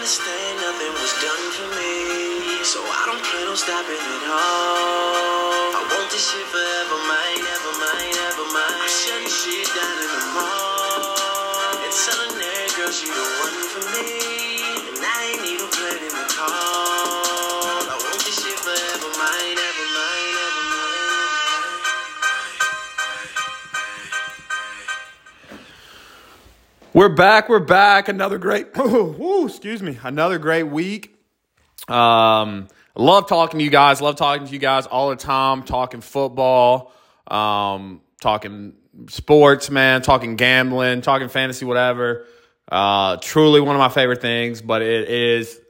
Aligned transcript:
understand 0.00 0.56
nothing 0.64 0.92
was 0.96 1.12
done 1.20 1.44
for 1.52 1.68
me. 1.76 2.64
So 2.64 2.80
I 2.80 3.04
don't 3.04 3.20
plan 3.20 3.52
on 3.52 3.56
stopping 3.60 4.00
at 4.00 4.24
all. 4.32 5.76
I 5.76 5.80
want 5.92 6.08
this 6.08 6.24
shit 6.24 6.40
forever, 6.48 6.96
mine, 7.04 7.44
ever 7.44 7.74
mine, 7.76 8.16
ever 8.32 8.48
mine. 8.48 8.80
I'm 8.80 9.28
shit 9.28 9.68
down 9.76 9.96
in 10.00 10.08
the 10.08 10.24
mall. 10.32 11.76
And 11.84 11.92
telling 11.92 12.32
that 12.32 12.68
girl 12.80 12.88
she 12.88 13.12
the 13.12 13.26
one 13.44 13.60
for 13.60 13.84
me. 13.92 14.08
And 14.88 15.04
I 15.04 15.36
ain't 15.36 15.44
even 15.52 15.68
the 15.68 16.24
call. 16.32 17.84
I 17.84 17.96
want 18.00 18.24
this 18.24 18.40
shit 18.40 18.56
forever, 18.56 19.10
mine, 19.20 19.58
ever 19.60 19.84
mine, 20.00 20.32
ever 20.48 20.64
mine. 20.64 21.00
We're 26.94 27.12
back. 27.12 27.50
We're 27.50 27.60
back. 27.60 28.08
Another 28.08 28.38
great, 28.38 28.72
excuse 29.46 29.82
me, 29.82 29.98
another 30.02 30.38
great 30.38 30.64
week. 30.64 31.16
Um, 31.88 32.68
love 32.94 33.28
talking 33.28 33.58
to 33.58 33.64
you 33.64 33.70
guys. 33.70 34.00
Love 34.00 34.16
talking 34.16 34.46
to 34.46 34.52
you 34.52 34.58
guys 34.58 34.86
all 34.86 35.10
the 35.10 35.16
time. 35.16 35.62
Talking 35.62 36.00
football, 36.00 36.92
um, 37.26 38.00
talking 38.20 38.74
sports, 39.08 39.70
man. 39.70 40.02
Talking 40.02 40.36
gambling, 40.36 41.02
talking 41.02 41.28
fantasy, 41.28 41.64
whatever. 41.64 42.26
Uh, 42.70 43.16
truly 43.16 43.60
one 43.60 43.74
of 43.74 43.80
my 43.80 43.88
favorite 43.88 44.20
things. 44.20 44.62
But 44.62 44.82
it 44.82 45.08
is 45.08 45.60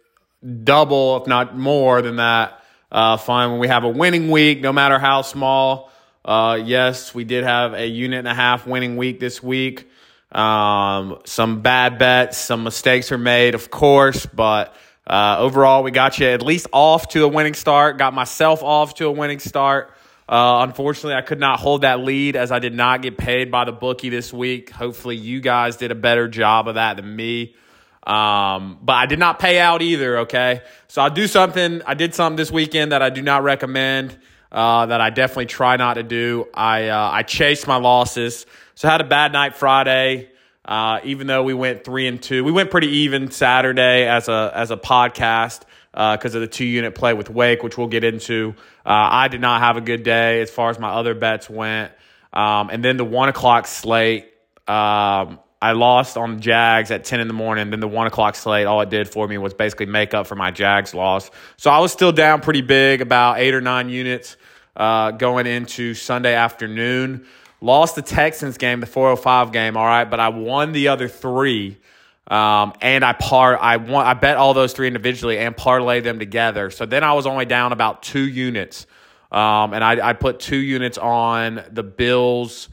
double, 0.65 1.23
if 1.23 1.27
not 1.27 1.57
more 1.57 2.03
than 2.03 2.17
that. 2.17 2.63
Uh, 2.91 3.17
fun 3.17 3.53
when 3.53 3.61
we 3.61 3.69
have 3.69 3.85
a 3.85 3.89
winning 3.89 4.31
week, 4.31 4.61
no 4.61 4.73
matter 4.73 4.99
how 4.99 5.23
small. 5.23 5.93
Uh, 6.25 6.61
yes, 6.63 7.15
we 7.15 7.25
did 7.25 7.45
have 7.45 7.73
a 7.73 7.87
unit 7.87 8.19
and 8.19 8.29
a 8.29 8.35
half 8.35 8.67
winning 8.67 8.97
week 8.97 9.21
this 9.21 9.43
week. 9.43 9.89
Um, 10.33 11.19
some 11.25 11.61
bad 11.61 11.99
bets, 11.99 12.39
some 12.39 12.63
mistakes 12.63 13.11
are 13.11 13.19
made, 13.19 13.55
of 13.55 13.71
course, 13.71 14.27
but 14.27 14.75
uh, 15.07 15.37
overall, 15.39 15.83
we 15.83 15.91
got 15.91 16.19
you 16.19 16.27
at 16.27 16.41
least 16.43 16.69
off 16.73 17.09
to 17.09 17.25
a 17.25 17.29
winning 17.29 17.55
start. 17.55 17.99
Got 17.99 18.15
myself 18.15 18.63
off 18.63 18.95
to 18.95 19.07
a 19.07 19.11
winning 19.11 19.41
start. 19.41 19.93
Uh, 20.29 20.65
unfortunately, 20.69 21.15
I 21.15 21.23
could 21.23 21.41
not 21.41 21.59
hold 21.59 21.83
that 21.83 21.99
lead 21.99 22.37
as 22.37 22.53
I 22.53 22.61
did 22.61 22.75
not 22.75 23.03
get 23.03 23.19
paid 23.19 23.51
by 23.51 23.65
the 23.65 23.73
bookie 23.73 24.11
this 24.11 24.33
week. 24.33 24.71
Hopefully, 24.71 25.17
you 25.17 25.41
guys 25.41 25.77
did 25.77 25.91
a 25.91 25.97
better 25.97 26.29
job 26.29 26.69
of 26.69 26.77
that 26.77 26.97
than 26.97 27.17
me. 27.17 27.57
Um, 28.05 28.79
but 28.81 28.93
I 28.93 29.07
did 29.07 29.19
not 29.19 29.41
pay 29.41 29.59
out 29.59 29.83
either. 29.83 30.19
Okay, 30.19 30.63
so 30.87 31.03
I'll 31.03 31.11
do 31.11 31.27
something. 31.27 31.83
I 31.85 31.95
did 31.95 32.15
something 32.15 32.37
this 32.37 32.53
weekend 32.53 32.93
that 32.93 33.03
I 33.03 33.11
do 33.11 33.23
not 33.23 33.43
recommend. 33.43 34.17
Uh, 34.53 34.87
that 34.87 35.01
I 35.01 35.11
definitely 35.11 35.47
try 35.47 35.77
not 35.77 35.95
to 35.95 36.03
do. 36.03 36.49
I 36.55 36.89
uh, 36.89 37.11
I 37.13 37.23
chased 37.23 37.67
my 37.69 37.77
losses. 37.77 38.47
So 38.81 38.89
had 38.89 39.03
a 39.03 39.05
bad 39.05 39.35
night 39.35 39.57
Friday. 39.57 40.31
Uh, 40.65 41.01
even 41.05 41.27
though 41.27 41.43
we 41.43 41.53
went 41.53 41.85
three 41.85 42.07
and 42.07 42.23
two, 42.23 42.45
we 42.45 42.51
went 42.51 42.71
pretty 42.71 42.89
even 42.89 43.31
Saturday 43.31 44.09
as 44.09 44.27
a 44.27 44.51
as 44.55 44.71
a 44.71 44.79
podcast 44.79 45.65
because 45.93 46.35
of 46.35 46.41
the 46.41 46.47
two 46.47 46.65
unit 46.65 46.95
play 46.95 47.13
with 47.13 47.29
Wake, 47.29 47.63
which 47.63 47.77
we'll 47.77 47.89
get 47.89 48.05
into. 48.05 48.55
Uh, 48.87 49.09
I 49.11 49.29
did 49.29 49.43
not 49.43 49.61
have 49.61 49.77
a 49.77 49.83
good 49.83 50.03
day 50.03 50.41
as 50.41 50.51
far 50.51 50.71
as 50.71 50.79
my 50.79 50.89
other 50.89 51.13
bets 51.15 51.51
went, 51.51 51.93
um, 52.33 52.71
and 52.71 52.83
then 52.83 52.97
the 52.97 53.05
one 53.05 53.29
o'clock 53.29 53.67
slate. 53.67 54.33
Um, 54.67 55.41
I 55.61 55.73
lost 55.73 56.17
on 56.17 56.37
the 56.37 56.41
Jags 56.41 56.91
at 56.91 57.05
10 57.05 57.21
in 57.21 57.29
the 57.29 57.35
morning. 57.35 57.69
Then 57.69 57.81
the 57.81 57.89
one 57.89 58.07
o'clock 58.07 58.35
slate, 58.35 58.67
all 58.67 58.81
it 58.81 58.89
did 58.89 59.11
for 59.11 59.29
me 59.29 59.37
was 59.37 59.53
basically 59.53 59.85
make 59.85 60.15
up 60.15 60.27
for 60.27 60.37
my 60.37 60.53
Jags 60.53 60.95
loss. 60.95 61.31
So 61.59 61.71
I 61.71 61.81
was 61.81 61.93
still 61.93 62.13
down 62.13 62.41
pretty 62.41 62.63
big, 62.63 63.03
about 63.03 63.41
eight 63.41 63.53
or 63.53 63.61
nine 63.61 63.91
units 63.91 64.39
uh, 64.75 65.11
going 65.11 65.47
into 65.47 65.93
Sunday 65.93 66.35
afternoon. 66.35 67.27
Lost 67.61 67.95
the 67.95 68.03
Texans 68.03 68.57
game, 68.57 68.81
the 68.81 68.87
405 68.87 69.53
game, 69.53 69.77
all 69.77 69.85
right, 69.85 70.05
but 70.05 70.19
I 70.19 70.31
won 70.31 70.73
the 70.73 70.89
other 70.89 71.09
three. 71.09 71.79
Um, 72.27 72.75
and 72.81 73.05
I 73.05 73.13
par 73.13 73.59
I 73.61 73.77
won 73.79 74.07
I 74.07 74.15
bet 74.15 74.37
all 74.37 74.55
those 74.55 74.73
three 74.73 74.87
individually 74.87 75.37
and 75.39 75.57
parlay 75.57 76.01
them 76.01 76.21
together. 76.21 76.71
So 76.71 76.87
then 76.87 77.03
I 77.03 77.15
was 77.15 77.27
only 77.27 77.45
down 77.45 77.73
about 77.73 78.05
two 78.05 78.27
units. 78.27 78.87
Um, 79.33 79.75
and 79.75 79.83
I, 79.83 80.11
I 80.11 80.13
put 80.13 80.39
two 80.39 80.57
units 80.57 80.97
on 80.97 81.63
the 81.71 81.83
Bills 81.83 82.69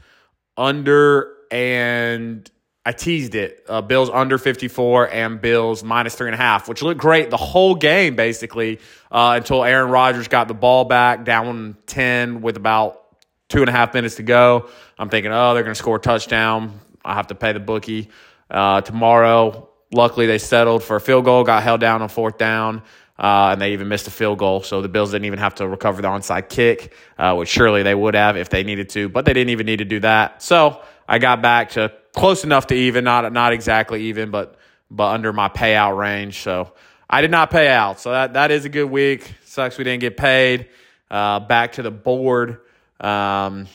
under 0.56 1.34
and 1.50 2.48
I 2.84 2.92
teased 2.92 3.34
it. 3.34 3.64
Uh, 3.68 3.82
Bills 3.82 4.08
under 4.08 4.38
54 4.38 5.10
and 5.10 5.40
Bills 5.40 5.84
minus 5.84 6.14
three 6.14 6.28
and 6.28 6.34
a 6.34 6.38
half, 6.38 6.68
which 6.68 6.80
looked 6.80 7.00
great 7.00 7.28
the 7.28 7.36
whole 7.36 7.74
game, 7.74 8.16
basically, 8.16 8.80
uh, 9.12 9.34
until 9.36 9.62
Aaron 9.62 9.90
Rodgers 9.90 10.28
got 10.28 10.48
the 10.48 10.54
ball 10.54 10.84
back 10.84 11.24
down 11.24 11.76
10 11.86 12.40
with 12.40 12.56
about 12.56 13.07
two 13.48 13.60
and 13.60 13.68
a 13.68 13.72
half 13.72 13.94
minutes 13.94 14.16
to 14.16 14.22
go. 14.22 14.68
I'm 14.98 15.08
thinking, 15.08 15.32
oh, 15.32 15.54
they're 15.54 15.62
going 15.62 15.74
to 15.74 15.78
score 15.78 15.96
a 15.96 16.00
touchdown. 16.00 16.80
I 17.04 17.14
have 17.14 17.28
to 17.28 17.34
pay 17.34 17.52
the 17.52 17.60
bookie 17.60 18.08
uh, 18.50 18.80
tomorrow. 18.82 19.68
Luckily, 19.92 20.26
they 20.26 20.38
settled 20.38 20.82
for 20.82 20.96
a 20.96 21.00
field 21.00 21.24
goal, 21.24 21.44
got 21.44 21.62
held 21.62 21.80
down 21.80 22.02
on 22.02 22.08
fourth 22.08 22.38
down. 22.38 22.82
Uh, 23.18 23.50
and 23.52 23.60
they 23.60 23.72
even 23.72 23.88
missed 23.88 24.06
a 24.06 24.12
field 24.12 24.38
goal, 24.38 24.62
so 24.62 24.80
the 24.80 24.88
Bills 24.88 25.10
didn't 25.10 25.24
even 25.24 25.40
have 25.40 25.56
to 25.56 25.66
recover 25.66 26.00
the 26.00 26.06
onside 26.06 26.48
kick, 26.48 26.94
uh, 27.18 27.34
which 27.34 27.48
surely 27.48 27.82
they 27.82 27.94
would 27.94 28.14
have 28.14 28.36
if 28.36 28.48
they 28.48 28.62
needed 28.62 28.90
to, 28.90 29.08
but 29.08 29.24
they 29.24 29.32
didn't 29.32 29.50
even 29.50 29.66
need 29.66 29.78
to 29.78 29.84
do 29.84 29.98
that. 29.98 30.40
So 30.40 30.80
I 31.08 31.18
got 31.18 31.42
back 31.42 31.70
to 31.70 31.92
close 32.14 32.44
enough 32.44 32.68
to 32.68 32.76
even, 32.76 33.02
not 33.02 33.32
not 33.32 33.52
exactly 33.52 34.04
even, 34.04 34.30
but 34.30 34.56
but 34.88 35.08
under 35.14 35.32
my 35.32 35.48
payout 35.48 35.96
range. 35.98 36.42
So 36.42 36.72
I 37.10 37.20
did 37.20 37.32
not 37.32 37.50
pay 37.50 37.66
out, 37.66 37.98
so 37.98 38.12
that 38.12 38.34
that 38.34 38.52
is 38.52 38.64
a 38.64 38.68
good 38.68 38.88
week. 38.88 39.34
Sucks 39.44 39.78
we 39.78 39.82
didn't 39.82 40.00
get 40.00 40.16
paid. 40.16 40.68
Uh, 41.10 41.40
back 41.40 41.72
to 41.72 41.82
the 41.82 41.90
board. 41.90 42.60
Um, 43.00 43.68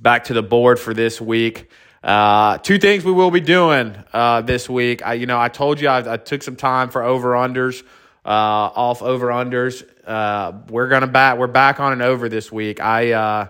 back 0.00 0.24
to 0.24 0.34
the 0.34 0.42
board 0.42 0.78
for 0.78 0.94
this 0.94 1.20
week. 1.20 1.70
Uh, 2.02 2.56
two 2.58 2.78
things 2.78 3.04
we 3.04 3.12
will 3.12 3.30
be 3.30 3.40
doing 3.40 3.94
uh, 4.12 4.40
this 4.40 4.68
week. 4.68 5.04
I, 5.04 5.14
you 5.14 5.26
know, 5.26 5.38
I 5.38 5.48
told 5.48 5.80
you 5.80 5.88
I, 5.88 6.14
I 6.14 6.16
took 6.16 6.42
some 6.42 6.56
time 6.56 6.88
for 6.88 7.02
over 7.02 7.32
unders, 7.32 7.82
uh, 8.24 8.28
off 8.28 9.02
over 9.02 9.28
unders. 9.28 9.86
Uh, 10.06 10.52
we're 10.70 10.88
gonna 10.88 11.06
back. 11.06 11.38
We're 11.38 11.46
back 11.46 11.78
on 11.78 11.92
an 11.92 12.02
over 12.02 12.28
this 12.28 12.50
week. 12.50 12.80
I, 12.80 13.12
uh, 13.12 13.48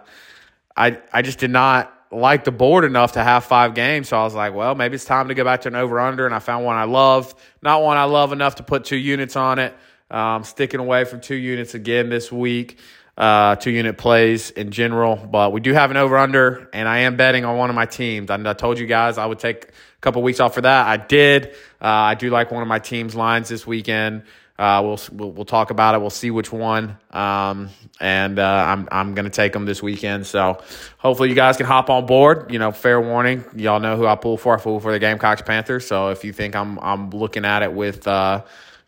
I, 0.76 0.98
I 1.12 1.22
just 1.22 1.38
did 1.38 1.50
not 1.50 1.94
like 2.10 2.42
the 2.42 2.50
board 2.50 2.84
enough 2.84 3.12
to 3.12 3.22
have 3.22 3.44
five 3.44 3.74
games, 3.74 4.08
so 4.08 4.18
I 4.18 4.24
was 4.24 4.34
like, 4.34 4.52
well, 4.52 4.74
maybe 4.74 4.96
it's 4.96 5.04
time 5.04 5.28
to 5.28 5.34
go 5.34 5.44
back 5.44 5.60
to 5.62 5.68
an 5.68 5.76
over 5.76 6.00
under. 6.00 6.26
And 6.26 6.34
I 6.34 6.40
found 6.40 6.64
one 6.64 6.76
I 6.76 6.84
love, 6.84 7.34
not 7.62 7.82
one 7.82 7.96
I 7.96 8.04
love 8.04 8.32
enough 8.32 8.56
to 8.56 8.64
put 8.64 8.84
two 8.84 8.96
units 8.96 9.36
on 9.36 9.60
it. 9.60 9.74
Um, 10.10 10.42
sticking 10.42 10.80
away 10.80 11.04
from 11.04 11.20
two 11.20 11.36
units 11.36 11.74
again 11.74 12.08
this 12.08 12.32
week 12.32 12.80
uh, 13.20 13.54
two 13.56 13.70
unit 13.70 13.98
plays 13.98 14.50
in 14.50 14.70
general. 14.70 15.14
But 15.14 15.52
we 15.52 15.60
do 15.60 15.74
have 15.74 15.90
an 15.90 15.98
over 15.98 16.16
under, 16.16 16.68
and 16.72 16.88
I 16.88 17.00
am 17.00 17.16
betting 17.16 17.44
on 17.44 17.56
one 17.58 17.68
of 17.68 17.76
my 17.76 17.84
teams. 17.84 18.30
I, 18.30 18.36
I 18.42 18.54
told 18.54 18.78
you 18.78 18.86
guys 18.86 19.18
I 19.18 19.26
would 19.26 19.38
take 19.38 19.64
a 19.66 20.00
couple 20.00 20.22
weeks 20.22 20.40
off 20.40 20.54
for 20.54 20.62
that. 20.62 20.86
I 20.86 20.96
did. 20.96 21.48
Uh, 21.80 21.86
I 21.86 22.14
do 22.14 22.30
like 22.30 22.50
one 22.50 22.62
of 22.62 22.68
my 22.68 22.78
team's 22.78 23.14
lines 23.14 23.50
this 23.50 23.66
weekend. 23.66 24.22
Uh, 24.58 24.82
we'll, 24.82 25.00
we'll 25.12 25.32
we'll 25.32 25.44
talk 25.44 25.70
about 25.70 25.94
it. 25.94 26.00
We'll 26.00 26.10
see 26.10 26.30
which 26.30 26.52
one, 26.52 26.98
um, 27.12 27.70
and 27.98 28.38
uh, 28.38 28.64
I'm 28.68 28.88
I'm 28.92 29.14
gonna 29.14 29.30
take 29.30 29.54
them 29.54 29.64
this 29.64 29.82
weekend. 29.82 30.26
So 30.26 30.62
hopefully 30.98 31.30
you 31.30 31.34
guys 31.34 31.56
can 31.56 31.64
hop 31.64 31.88
on 31.88 32.04
board. 32.04 32.52
You 32.52 32.58
know, 32.58 32.70
fair 32.70 33.00
warning, 33.00 33.44
y'all 33.56 33.80
know 33.80 33.96
who 33.96 34.06
I 34.06 34.16
pull 34.16 34.36
for. 34.36 34.58
I 34.58 34.60
pull 34.60 34.78
for 34.80 34.92
the 34.92 34.98
Gamecocks 34.98 35.40
Panthers. 35.40 35.86
So 35.86 36.08
if 36.08 36.24
you 36.24 36.34
think 36.34 36.56
I'm 36.56 36.78
I'm 36.80 37.08
looking 37.08 37.46
at 37.46 37.62
it 37.62 37.72
with 37.72 38.06
uh, 38.06 38.42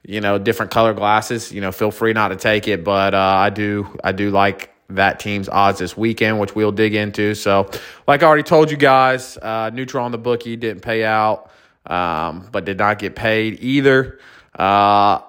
you 0.04 0.20
know, 0.20 0.38
different 0.38 0.72
color 0.72 0.94
glasses, 0.94 1.52
you 1.52 1.60
know, 1.60 1.72
feel 1.72 1.90
free 1.90 2.12
not 2.12 2.28
to 2.28 2.36
take 2.36 2.66
it. 2.68 2.84
But 2.84 3.14
uh, 3.14 3.18
I 3.18 3.50
do, 3.50 3.96
I 4.02 4.12
do 4.12 4.30
like 4.30 4.72
that 4.88 5.20
team's 5.20 5.48
odds 5.48 5.78
this 5.78 5.96
weekend, 5.96 6.40
which 6.40 6.54
we'll 6.54 6.72
dig 6.72 6.94
into. 6.94 7.34
So, 7.34 7.70
like 8.06 8.22
I 8.22 8.26
already 8.26 8.42
told 8.42 8.70
you 8.70 8.76
guys, 8.76 9.36
uh, 9.38 9.70
neutral 9.72 10.04
on 10.04 10.12
the 10.12 10.18
bookie 10.18 10.56
didn't 10.56 10.82
pay 10.82 11.04
out, 11.04 11.50
um, 11.86 12.48
but 12.50 12.64
did 12.64 12.78
not 12.78 12.98
get 12.98 13.14
paid 13.14 13.62
either. 13.62 14.18
Uh, 14.56 15.20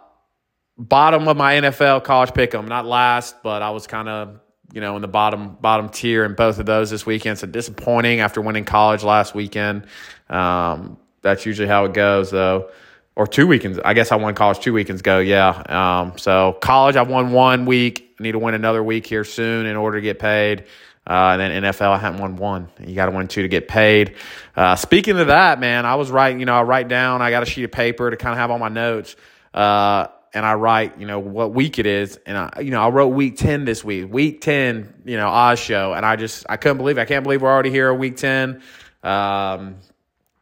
bottom 0.78 1.28
of 1.28 1.38
my 1.38 1.56
NFL 1.56 2.04
college 2.04 2.34
pick 2.34 2.54
'em, 2.54 2.68
not 2.68 2.86
last, 2.86 3.42
but 3.44 3.62
I 3.62 3.70
was 3.70 3.88
kind 3.88 4.10
of 4.10 4.40
you 4.74 4.82
know 4.82 4.96
in 4.96 5.02
the 5.02 5.08
bottom 5.08 5.56
bottom 5.62 5.88
tier 5.90 6.26
in 6.26 6.34
both 6.34 6.60
of 6.60 6.66
those 6.66 6.90
this 6.90 7.06
weekend. 7.06 7.38
So 7.38 7.48
disappointing 7.48 8.20
after 8.22 8.42
winning 8.42 8.66
college 8.66 9.04
last 9.04 9.36
weekend. 9.36 9.86
Um, 10.30 10.98
that's 11.22 11.46
usually 11.46 11.68
how 11.70 11.86
it 11.86 11.94
goes, 11.94 12.32
though 12.32 12.70
or 13.16 13.28
two 13.28 13.48
weekends. 13.48 13.80
I 13.84 13.94
guess 13.94 14.12
I 14.12 14.16
won 14.16 14.34
college 14.36 14.60
two 14.60 14.74
weekends 14.74 15.02
ago. 15.02 15.20
Yeah. 15.20 15.50
Um, 15.50 16.18
so 16.18 16.58
college, 16.62 16.96
I 16.96 17.04
won 17.04 17.32
one 17.32 17.66
week. 17.66 18.16
I 18.20 18.24
need 18.24 18.32
to 18.34 18.40
win 18.40 18.54
another 18.54 18.84
week 18.84 19.06
here 19.06 19.24
soon 19.24 19.66
in 19.66 19.76
order 19.76 19.98
to 19.98 20.02
get 20.02 20.20
paid. 20.20 20.66
Uh, 21.06 21.36
and 21.38 21.42
then 21.42 21.64
NFL, 21.64 21.90
I 21.90 21.98
haven't 21.98 22.22
won 22.22 22.38
one. 22.38 22.70
You 22.80 22.96
got 22.96 23.08
to 23.08 23.12
win 23.12 23.28
two 23.28 23.42
to 23.42 23.50
get 23.50 23.68
paid. 23.68 24.16
Uh, 24.56 24.76
speaking 24.76 25.20
of 25.20 25.28
that, 25.28 25.60
man, 25.60 25.86
I 25.86 25.96
was 25.96 26.10
writing, 26.10 26.40
you 26.40 26.46
know, 26.46 26.56
I 26.56 26.64
write 26.64 26.88
down, 26.88 27.22
I 27.22 27.30
got 27.30 27.44
a 27.44 27.46
sheet 27.46 27.66
of 27.66 27.72
paper 27.72 28.10
to 28.10 28.16
kind 28.16 28.32
of 28.32 28.38
have 28.38 28.52
all 28.52 28.60
my 28.60 28.70
notes. 28.70 29.16
Uh, 29.54 30.08
and 30.34 30.46
I 30.46 30.54
write, 30.56 31.00
you 31.00 31.06
know, 31.06 31.20
what 31.20 31.54
week 31.54 31.78
it 31.78 31.86
is. 31.86 32.18
And 32.26 32.38
I, 32.38 32.62
you 32.62 32.72
know, 32.72 32.82
I 32.82 32.90
wrote 32.90 33.10
week 33.10 33.36
10 33.36 33.66
this 33.66 33.84
week, 33.84 34.12
week 34.12 34.42
10, 34.42 35.04
you 35.06 35.18
know, 35.18 35.28
Oz 35.28 35.60
show. 35.60 35.94
And 35.94 36.06
I 36.06 36.16
just, 36.16 36.46
I 36.50 36.58
couldn't 36.58 36.78
believe. 36.78 36.98
I 36.98 37.06
can't 37.06 37.24
believe 37.24 37.42
we're 37.42 37.52
already 37.52 37.70
here 37.70 37.92
at 37.92 38.00
week 38.00 38.16
10. 38.16 38.62
Um, 39.04 39.76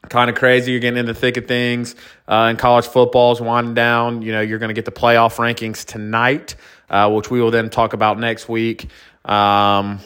kind 0.10 0.30
of 0.30 0.36
crazy. 0.36 0.72
You're 0.72 0.82
getting 0.82 1.00
in 1.00 1.06
the 1.06 1.14
thick 1.14 1.38
of 1.38 1.48
things. 1.48 1.96
Uh, 2.28 2.48
and 2.50 2.60
college 2.60 2.88
football 2.88 3.32
is 3.32 3.42
winding 3.42 3.74
down. 3.74 4.22
You 4.22 4.32
know, 4.32 4.42
you're 4.42 4.60
going 4.60 4.70
to 4.70 4.74
get 4.74 4.86
the 4.86 4.92
playoff 4.92 5.36
rankings 5.38 5.86
tonight, 5.86 6.56
uh, 6.90 7.12
which 7.12 7.30
we 7.30 7.42
will 7.42 7.52
then 7.52 7.70
talk 7.70 7.94
about 7.94 8.20
next 8.20 8.50
week. 8.50 8.90
Um, 9.26 10.00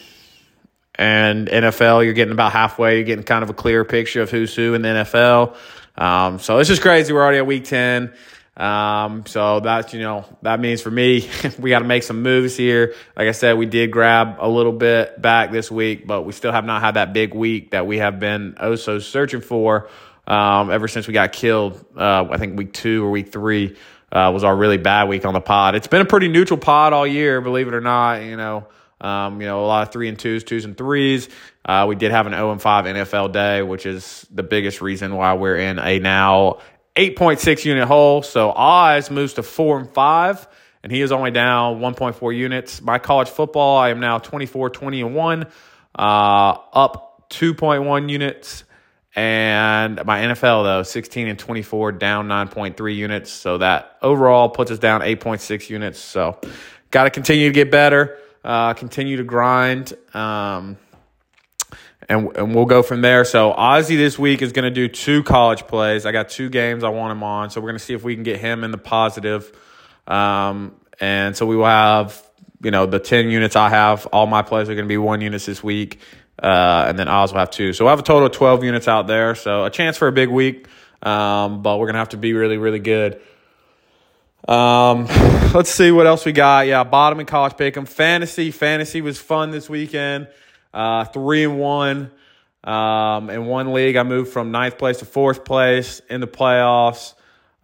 and 0.97 1.47
NFL, 1.47 2.05
you're 2.05 2.13
getting 2.13 2.33
about 2.33 2.51
halfway. 2.51 2.97
You're 2.97 3.05
getting 3.05 3.25
kind 3.25 3.43
of 3.43 3.49
a 3.49 3.53
clear 3.53 3.83
picture 3.83 4.21
of 4.21 4.31
who's 4.31 4.55
who 4.55 4.73
in 4.73 4.81
the 4.81 4.89
NFL. 4.89 5.55
Um, 5.97 6.39
so 6.39 6.57
it's 6.59 6.69
just 6.69 6.81
crazy. 6.81 7.13
We're 7.13 7.21
already 7.21 7.37
at 7.37 7.47
week 7.47 7.65
10. 7.65 8.13
Um, 8.57 9.25
so 9.25 9.59
that's, 9.59 9.93
you 9.93 9.99
know, 9.99 10.25
that 10.41 10.59
means 10.59 10.81
for 10.81 10.91
me, 10.91 11.29
we 11.59 11.69
got 11.69 11.79
to 11.79 11.85
make 11.85 12.03
some 12.03 12.21
moves 12.21 12.55
here. 12.55 12.95
Like 13.15 13.27
I 13.27 13.31
said, 13.31 13.57
we 13.57 13.65
did 13.65 13.91
grab 13.91 14.37
a 14.39 14.47
little 14.47 14.71
bit 14.71 15.21
back 15.21 15.51
this 15.51 15.69
week, 15.69 16.07
but 16.07 16.21
we 16.23 16.31
still 16.31 16.51
have 16.51 16.65
not 16.65 16.81
had 16.81 16.93
that 16.93 17.13
big 17.13 17.33
week 17.33 17.71
that 17.71 17.85
we 17.85 17.97
have 17.97 18.19
been 18.19 18.55
oh 18.59 18.75
so 18.75 18.99
searching 18.99 19.41
for 19.41 19.89
um, 20.27 20.71
ever 20.71 20.87
since 20.87 21.07
we 21.07 21.13
got 21.13 21.33
killed. 21.33 21.83
Uh, 21.97 22.27
I 22.31 22.37
think 22.37 22.57
week 22.57 22.73
two 22.73 23.03
or 23.03 23.11
week 23.11 23.31
three 23.31 23.75
uh, 24.11 24.31
was 24.33 24.43
our 24.43 24.55
really 24.55 24.77
bad 24.77 25.09
week 25.09 25.25
on 25.25 25.33
the 25.33 25.41
pod. 25.41 25.75
It's 25.75 25.87
been 25.87 26.01
a 26.01 26.05
pretty 26.05 26.29
neutral 26.29 26.59
pod 26.59 26.93
all 26.93 27.05
year, 27.05 27.41
believe 27.41 27.67
it 27.67 27.73
or 27.73 27.81
not. 27.81 28.23
You 28.23 28.37
know, 28.37 28.67
um, 29.01 29.41
you 29.41 29.47
know, 29.47 29.65
a 29.65 29.67
lot 29.67 29.85
of 29.87 29.91
three 29.91 30.07
and 30.07 30.17
twos, 30.17 30.45
twos 30.45 30.63
and 30.63 30.77
threes. 30.77 31.27
Uh, 31.65 31.85
we 31.89 31.95
did 31.95 32.11
have 32.11 32.27
an 32.27 32.33
0 32.33 32.51
and 32.51 32.61
5 32.61 32.85
NFL 32.85 33.33
day, 33.33 33.61
which 33.61 33.85
is 33.85 34.25
the 34.31 34.43
biggest 34.43 34.81
reason 34.81 35.15
why 35.15 35.33
we're 35.33 35.57
in 35.57 35.79
a 35.79 35.99
now 35.99 36.59
8.6 36.95 37.65
unit 37.65 37.87
hole. 37.87 38.21
So 38.21 38.51
Oz 38.51 39.11
moves 39.11 39.33
to 39.33 39.43
4 39.43 39.79
and 39.79 39.89
5, 39.89 40.47
and 40.83 40.91
he 40.91 41.01
is 41.01 41.11
only 41.11 41.31
down 41.31 41.79
1.4 41.79 42.35
units. 42.35 42.81
My 42.81 42.99
college 42.99 43.29
football, 43.29 43.77
I 43.77 43.89
am 43.89 43.99
now 43.99 44.19
24, 44.19 44.69
20 44.69 45.01
and 45.01 45.15
1, 45.15 45.43
uh, 45.43 45.99
up 45.99 47.29
2.1 47.29 48.09
units. 48.09 48.63
And 49.15 50.03
my 50.05 50.19
NFL, 50.19 50.63
though, 50.63 50.83
16 50.83 51.27
and 51.27 51.39
24, 51.39 51.93
down 51.93 52.27
9.3 52.27 52.95
units. 52.95 53.31
So 53.31 53.57
that 53.59 53.97
overall 54.01 54.49
puts 54.49 54.71
us 54.71 54.79
down 54.79 55.01
8.6 55.01 55.69
units. 55.69 55.99
So 55.99 56.37
got 56.91 57.05
to 57.05 57.09
continue 57.09 57.47
to 57.47 57.53
get 57.53 57.71
better, 57.71 58.17
uh, 58.43 58.73
continue 58.73 59.17
to 59.17 59.23
grind. 59.23 59.93
Um, 60.13 60.77
and, 62.07 62.35
and 62.37 62.55
we'll 62.55 62.65
go 62.65 62.83
from 62.83 63.01
there. 63.01 63.25
So 63.25 63.53
Ozzy 63.53 63.97
this 63.97 64.19
week 64.19 64.41
is 64.41 64.51
going 64.51 64.63
to 64.63 64.71
do 64.71 64.87
two 64.87 65.23
college 65.23 65.67
plays. 65.67 66.05
I 66.05 66.11
got 66.11 66.29
two 66.29 66.49
games 66.49 66.83
I 66.83 66.89
want 66.89 67.11
him 67.11 67.23
on, 67.23 67.49
so 67.49 67.61
we're 67.61 67.69
going 67.69 67.79
to 67.79 67.83
see 67.83 67.93
if 67.93 68.03
we 68.03 68.15
can 68.15 68.23
get 68.23 68.39
him 68.39 68.63
in 68.63 68.71
the 68.71 68.77
positive. 68.77 69.51
Um, 70.07 70.75
and 70.99 71.35
so 71.35 71.45
we 71.45 71.55
will 71.55 71.65
have, 71.65 72.21
you 72.61 72.71
know, 72.71 72.85
the 72.85 72.99
ten 72.99 73.29
units 73.29 73.55
I 73.55 73.69
have. 73.69 74.05
All 74.07 74.27
my 74.27 74.41
plays 74.41 74.69
are 74.69 74.75
going 74.75 74.85
to 74.85 74.89
be 74.89 74.97
one 74.97 75.21
units 75.21 75.45
this 75.45 75.63
week, 75.63 75.99
uh, 76.41 76.85
and 76.87 76.97
then 76.97 77.07
Oz 77.07 77.31
will 77.31 77.39
have 77.39 77.51
two. 77.51 77.73
So 77.73 77.85
we'll 77.85 77.91
have 77.91 77.99
a 77.99 78.03
total 78.03 78.27
of 78.27 78.31
twelve 78.31 78.63
units 78.63 78.87
out 78.87 79.07
there. 79.07 79.35
So 79.35 79.65
a 79.65 79.69
chance 79.69 79.97
for 79.97 80.07
a 80.07 80.11
big 80.11 80.29
week, 80.29 80.67
um, 81.01 81.61
but 81.61 81.77
we're 81.77 81.87
going 81.87 81.95
to 81.95 81.99
have 81.99 82.09
to 82.09 82.17
be 82.17 82.33
really, 82.33 82.57
really 82.57 82.79
good. 82.79 83.19
Um, 84.47 85.05
let's 85.53 85.71
see 85.71 85.91
what 85.91 86.07
else 86.07 86.23
we 86.23 86.31
got. 86.31 86.67
Yeah, 86.67 86.83
bottom 86.83 87.19
in 87.19 87.25
college 87.25 87.53
pick'em. 87.53 87.87
Fantasy, 87.87 88.51
fantasy 88.51 89.01
was 89.01 89.19
fun 89.19 89.51
this 89.51 89.69
weekend. 89.69 90.27
Uh, 90.75 91.05
three 91.05 91.45
and 91.45 91.57
one. 91.57 92.11
Um, 92.65 93.29
in 93.29 93.45
one 93.45 93.71
league, 93.71 93.95
I 93.95 94.03
moved 94.03 94.33
from 94.33 94.51
ninth 94.51 94.77
place 94.77 94.97
to 94.97 95.05
fourth 95.05 95.45
place 95.45 96.01
in 96.09 96.19
the 96.19 96.27
playoffs. 96.27 97.13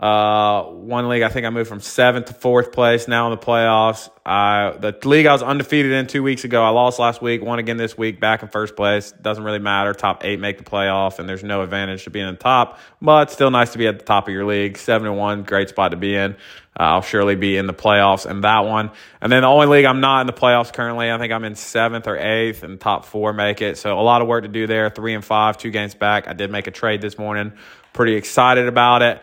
Uh, 0.01 0.63
one 0.63 1.07
league, 1.09 1.21
I 1.21 1.30
think 1.30 1.45
I 1.45 1.51
moved 1.51 1.69
from 1.69 1.80
seventh 1.80 2.25
to 2.25 2.33
fourth 2.33 2.71
place 2.71 3.07
now 3.07 3.31
in 3.31 3.39
the 3.39 3.45
playoffs. 3.45 4.09
I, 4.25 4.75
the 4.80 4.98
league 5.07 5.27
I 5.27 5.31
was 5.31 5.44
undefeated 5.44 5.92
in 5.92 6.07
two 6.07 6.24
weeks 6.24 6.44
ago, 6.44 6.63
I 6.63 6.69
lost 6.69 6.98
last 6.98 7.21
week, 7.21 7.44
won 7.44 7.59
again 7.59 7.77
this 7.77 7.95
week, 7.95 8.19
back 8.19 8.42
in 8.42 8.50
first 8.50 8.75
place. 8.75 9.12
Doesn't 9.12 9.44
really 9.44 9.59
matter. 9.59 9.94
Top 9.94 10.25
eight 10.25 10.39
make 10.39 10.57
the 10.57 10.63
playoff, 10.63 11.19
and 11.19 11.30
there's 11.30 11.44
no 11.44 11.62
advantage 11.62 12.06
to 12.06 12.09
being 12.09 12.27
in 12.27 12.33
the 12.33 12.39
top, 12.39 12.80
but 13.00 13.30
still 13.30 13.51
nice 13.51 13.74
to 13.74 13.77
be 13.77 13.86
at 13.86 14.00
the 14.00 14.03
top 14.03 14.27
of 14.27 14.33
your 14.33 14.44
league. 14.44 14.80
Seven 14.80 15.07
and 15.07 15.18
one, 15.18 15.44
great 15.44 15.69
spot 15.69 15.92
to 15.92 15.98
be 15.98 16.15
in. 16.15 16.31
Uh, 16.80 16.83
I'll 16.83 17.01
surely 17.04 17.36
be 17.36 17.57
in 17.57 17.68
the 17.68 17.74
playoffs 17.74 18.27
in 18.27 18.42
that 18.42 18.62
one. 18.62 18.89
And 19.21 19.31
then 19.31 19.44
the 19.44 19.50
only 19.50 19.68
league 19.68 19.86
I'm 19.86 20.01
not 20.01 20.21
in 20.21 20.27
the 20.27 20.33
playoffs 20.33 20.74
currently, 20.74 21.12
I 21.12 21.19
think 21.19 21.31
I'm 21.31 21.44
in 21.44 21.54
seventh 21.54 22.07
or 22.07 22.18
eighth, 22.18 22.63
and 22.63 22.81
top 22.81 23.06
four 23.06 23.33
make 23.33 23.62
it. 23.62 23.77
So 23.77 24.00
a 24.00 24.01
lot 24.01 24.24
of 24.24 24.27
work 24.27 24.45
to 24.45 24.47
do 24.47 24.65
there. 24.65 24.89
Three 24.89 25.13
and 25.13 25.24
five, 25.24 25.59
two 25.59 25.69
games 25.69 25.94
back. 25.94 26.27
I 26.27 26.33
did 26.33 26.50
make 26.50 26.65
a 26.65 26.71
trade 26.71 27.01
this 27.01 27.19
morning. 27.19 27.54
Pretty 27.94 28.15
excited 28.15 28.68
about 28.68 29.04
it. 29.04 29.21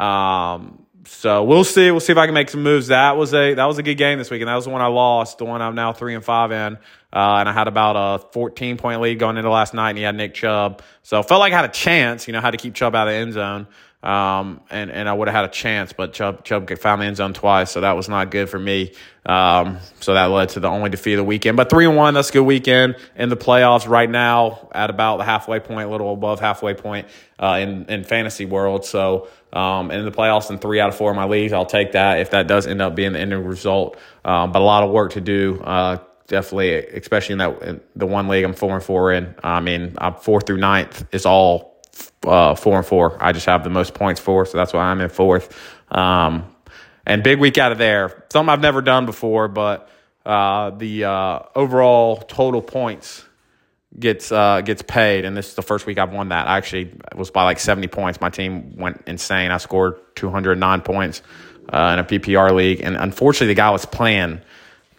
Um, 0.00 0.86
so 1.04 1.44
we'll 1.44 1.64
see. 1.64 1.90
We'll 1.90 2.00
see 2.00 2.12
if 2.12 2.18
I 2.18 2.26
can 2.26 2.34
make 2.34 2.50
some 2.50 2.62
moves. 2.62 2.88
That 2.88 3.16
was 3.16 3.34
a 3.34 3.54
that 3.54 3.64
was 3.64 3.78
a 3.78 3.82
good 3.82 3.96
game 3.96 4.18
this 4.18 4.30
week, 4.30 4.42
and 4.42 4.48
that 4.48 4.54
was 4.54 4.64
the 4.64 4.70
one 4.70 4.80
I 4.80 4.86
lost. 4.86 5.38
The 5.38 5.44
one 5.44 5.60
I'm 5.60 5.74
now 5.74 5.92
three 5.92 6.14
and 6.14 6.24
five 6.24 6.52
in, 6.52 6.74
uh, 7.12 7.36
and 7.36 7.48
I 7.48 7.52
had 7.52 7.68
about 7.68 7.96
a 7.96 8.24
14 8.32 8.76
point 8.76 9.00
lead 9.00 9.18
going 9.18 9.36
into 9.36 9.50
last 9.50 9.74
night, 9.74 9.90
and 9.90 9.98
he 9.98 10.04
had 10.04 10.14
Nick 10.14 10.34
Chubb. 10.34 10.82
So 11.02 11.22
felt 11.22 11.40
like 11.40 11.52
I 11.52 11.56
had 11.56 11.64
a 11.64 11.72
chance. 11.72 12.26
You 12.26 12.32
know, 12.32 12.40
had 12.40 12.52
to 12.52 12.58
keep 12.58 12.74
Chubb 12.74 12.94
out 12.94 13.08
of 13.08 13.12
the 13.12 13.18
end 13.18 13.32
zone. 13.34 13.66
Um, 14.02 14.62
and, 14.70 14.90
and 14.90 15.08
I 15.10 15.12
would 15.12 15.28
have 15.28 15.34
had 15.34 15.44
a 15.44 15.52
chance, 15.52 15.92
but 15.92 16.14
Chubb, 16.14 16.42
Chubb 16.42 16.70
found 16.78 17.02
the 17.02 17.06
end 17.06 17.18
zone 17.18 17.34
twice, 17.34 17.70
so 17.70 17.82
that 17.82 17.92
was 17.96 18.08
not 18.08 18.30
good 18.30 18.48
for 18.48 18.58
me. 18.58 18.94
Um, 19.26 19.78
so 20.00 20.14
that 20.14 20.26
led 20.26 20.48
to 20.50 20.60
the 20.60 20.68
only 20.68 20.88
defeat 20.88 21.14
of 21.14 21.18
the 21.18 21.24
weekend. 21.24 21.58
But 21.58 21.68
three 21.68 21.84
and 21.84 21.96
one, 21.96 22.14
that's 22.14 22.30
a 22.30 22.32
good 22.32 22.44
weekend 22.44 22.96
in 23.14 23.28
the 23.28 23.36
playoffs 23.36 23.86
right 23.86 24.08
now 24.08 24.70
at 24.72 24.88
about 24.88 25.18
the 25.18 25.24
halfway 25.24 25.60
point, 25.60 25.86
a 25.86 25.90
little 25.90 26.14
above 26.14 26.40
halfway 26.40 26.72
point 26.72 27.08
uh, 27.38 27.58
in 27.60 27.84
in 27.90 28.04
fantasy 28.04 28.46
world. 28.46 28.86
So 28.86 29.28
um, 29.52 29.90
in 29.90 30.04
the 30.04 30.10
playoffs 30.10 30.50
in 30.50 30.58
three 30.58 30.80
out 30.80 30.88
of 30.88 30.96
four 30.96 31.10
of 31.10 31.16
my 31.16 31.24
leagues, 31.24 31.52
I'll 31.52 31.66
take 31.66 31.92
that 31.92 32.20
if 32.20 32.30
that 32.30 32.46
does 32.46 32.66
end 32.66 32.80
up 32.80 32.94
being 32.94 33.12
the 33.12 33.18
ending 33.18 33.44
result. 33.44 33.98
Um, 34.24 34.52
but 34.52 34.60
a 34.60 34.64
lot 34.64 34.82
of 34.82 34.90
work 34.90 35.12
to 35.12 35.20
do. 35.20 35.60
Uh, 35.62 35.98
definitely, 36.26 36.74
especially 36.74 37.32
in 37.34 37.38
that 37.38 37.62
in 37.62 37.80
the 37.96 38.06
one 38.06 38.28
league 38.28 38.44
I'm 38.44 38.54
four 38.54 38.74
and 38.74 38.82
four 38.82 39.12
in. 39.12 39.34
I 39.42 39.60
mean, 39.60 39.96
I'm 39.98 40.14
four 40.14 40.40
through 40.40 40.58
ninth 40.58 41.04
is 41.12 41.26
all 41.26 41.82
uh, 42.26 42.54
four 42.54 42.78
and 42.78 42.86
four. 42.86 43.16
I 43.20 43.32
just 43.32 43.46
have 43.46 43.64
the 43.64 43.70
most 43.70 43.94
points 43.94 44.20
for, 44.20 44.46
so 44.46 44.56
that's 44.56 44.72
why 44.72 44.84
I'm 44.84 45.00
in 45.00 45.08
fourth. 45.08 45.54
Um, 45.90 46.54
and 47.04 47.22
big 47.22 47.40
week 47.40 47.58
out 47.58 47.72
of 47.72 47.78
there. 47.78 48.24
Something 48.30 48.50
I've 48.50 48.60
never 48.60 48.82
done 48.82 49.06
before, 49.06 49.48
but 49.48 49.90
uh, 50.24 50.70
the 50.70 51.04
uh, 51.04 51.40
overall 51.54 52.18
total 52.18 52.62
points 52.62 53.24
gets 53.98 54.30
uh, 54.30 54.60
gets 54.60 54.82
paid, 54.82 55.24
and 55.24 55.36
this 55.36 55.48
is 55.48 55.54
the 55.54 55.62
first 55.62 55.86
week 55.86 55.98
I've 55.98 56.12
won 56.12 56.28
that. 56.28 56.46
I 56.46 56.56
actually 56.56 56.92
was 57.14 57.30
by 57.30 57.44
like 57.44 57.58
70 57.58 57.88
points. 57.88 58.20
My 58.20 58.30
team 58.30 58.76
went 58.76 59.02
insane. 59.06 59.50
I 59.50 59.58
scored 59.58 60.00
209 60.16 60.80
points 60.82 61.22
uh, 61.72 61.94
in 61.94 61.98
a 61.98 62.04
PPR 62.04 62.54
league, 62.54 62.80
and 62.82 62.96
unfortunately, 62.96 63.48
the 63.48 63.54
guy 63.54 63.70
was 63.70 63.86
playing 63.86 64.40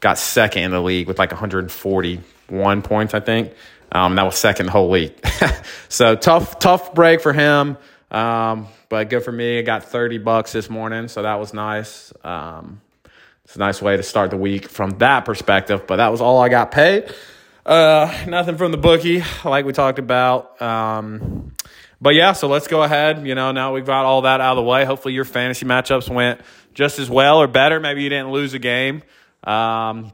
got 0.02 0.18
second 0.18 0.64
in 0.64 0.72
the 0.72 0.82
league 0.82 1.08
with 1.08 1.20
like 1.20 1.32
141 1.32 2.82
points, 2.82 3.14
I 3.14 3.20
think. 3.20 3.54
Um, 3.92 4.16
that 4.16 4.24
was 4.24 4.36
second 4.36 4.66
the 4.66 4.72
whole 4.72 4.90
week. 4.90 5.26
so 5.90 6.16
tough, 6.16 6.60
tough 6.60 6.94
break 6.94 7.22
for 7.22 7.34
him. 7.34 7.78
Um, 8.10 8.68
but 8.90 9.10
good 9.10 9.24
for 9.24 9.32
me. 9.32 9.60
I 9.60 9.62
got 9.62 9.86
30 9.86 10.18
bucks 10.18 10.52
this 10.52 10.70
morning, 10.70 11.08
so 11.08 11.22
that 11.22 11.36
was 11.36 11.54
nice. 11.54 12.12
Um, 12.24 12.82
it's 13.46 13.56
a 13.56 13.60
nice 13.60 13.82
way 13.82 13.96
to 13.96 14.04
start 14.04 14.32
the 14.32 14.38
week 14.38 14.68
from 14.68 14.92
that 15.00 15.26
perspective. 15.26 15.86
But 15.88 15.98
that 15.98 16.10
was 16.10 16.20
all 16.20 16.40
I 16.40 16.50
got 16.50 16.72
paid. 16.72 17.14
Uh, 17.66 18.26
nothing 18.28 18.58
from 18.58 18.72
the 18.72 18.78
bookie, 18.78 19.24
like 19.46 19.66
we 19.66 19.74
talked 19.74 20.00
about. 20.00 20.60
Um, 20.62 21.54
but 22.02 22.16
yeah, 22.16 22.34
so 22.34 22.48
let's 22.48 22.68
go 22.68 22.82
ahead. 22.82 23.28
You 23.28 23.36
know, 23.36 23.52
now 23.52 23.74
we've 23.74 23.86
got 23.86 24.06
all 24.06 24.24
that 24.24 24.42
out 24.42 24.58
of 24.58 24.64
the 24.64 24.68
way. 24.68 24.86
Hopefully, 24.86 25.14
your 25.14 25.26
fantasy 25.26 25.66
matchups 25.66 26.10
went 26.10 26.42
just 26.74 26.98
as 26.98 27.10
well 27.10 27.38
or 27.38 27.48
better. 27.48 27.80
Maybe 27.80 28.02
you 28.02 28.10
didn't 28.10 28.32
lose 28.32 28.56
a 28.56 28.60
game. 28.60 29.04
Um, 29.44 30.12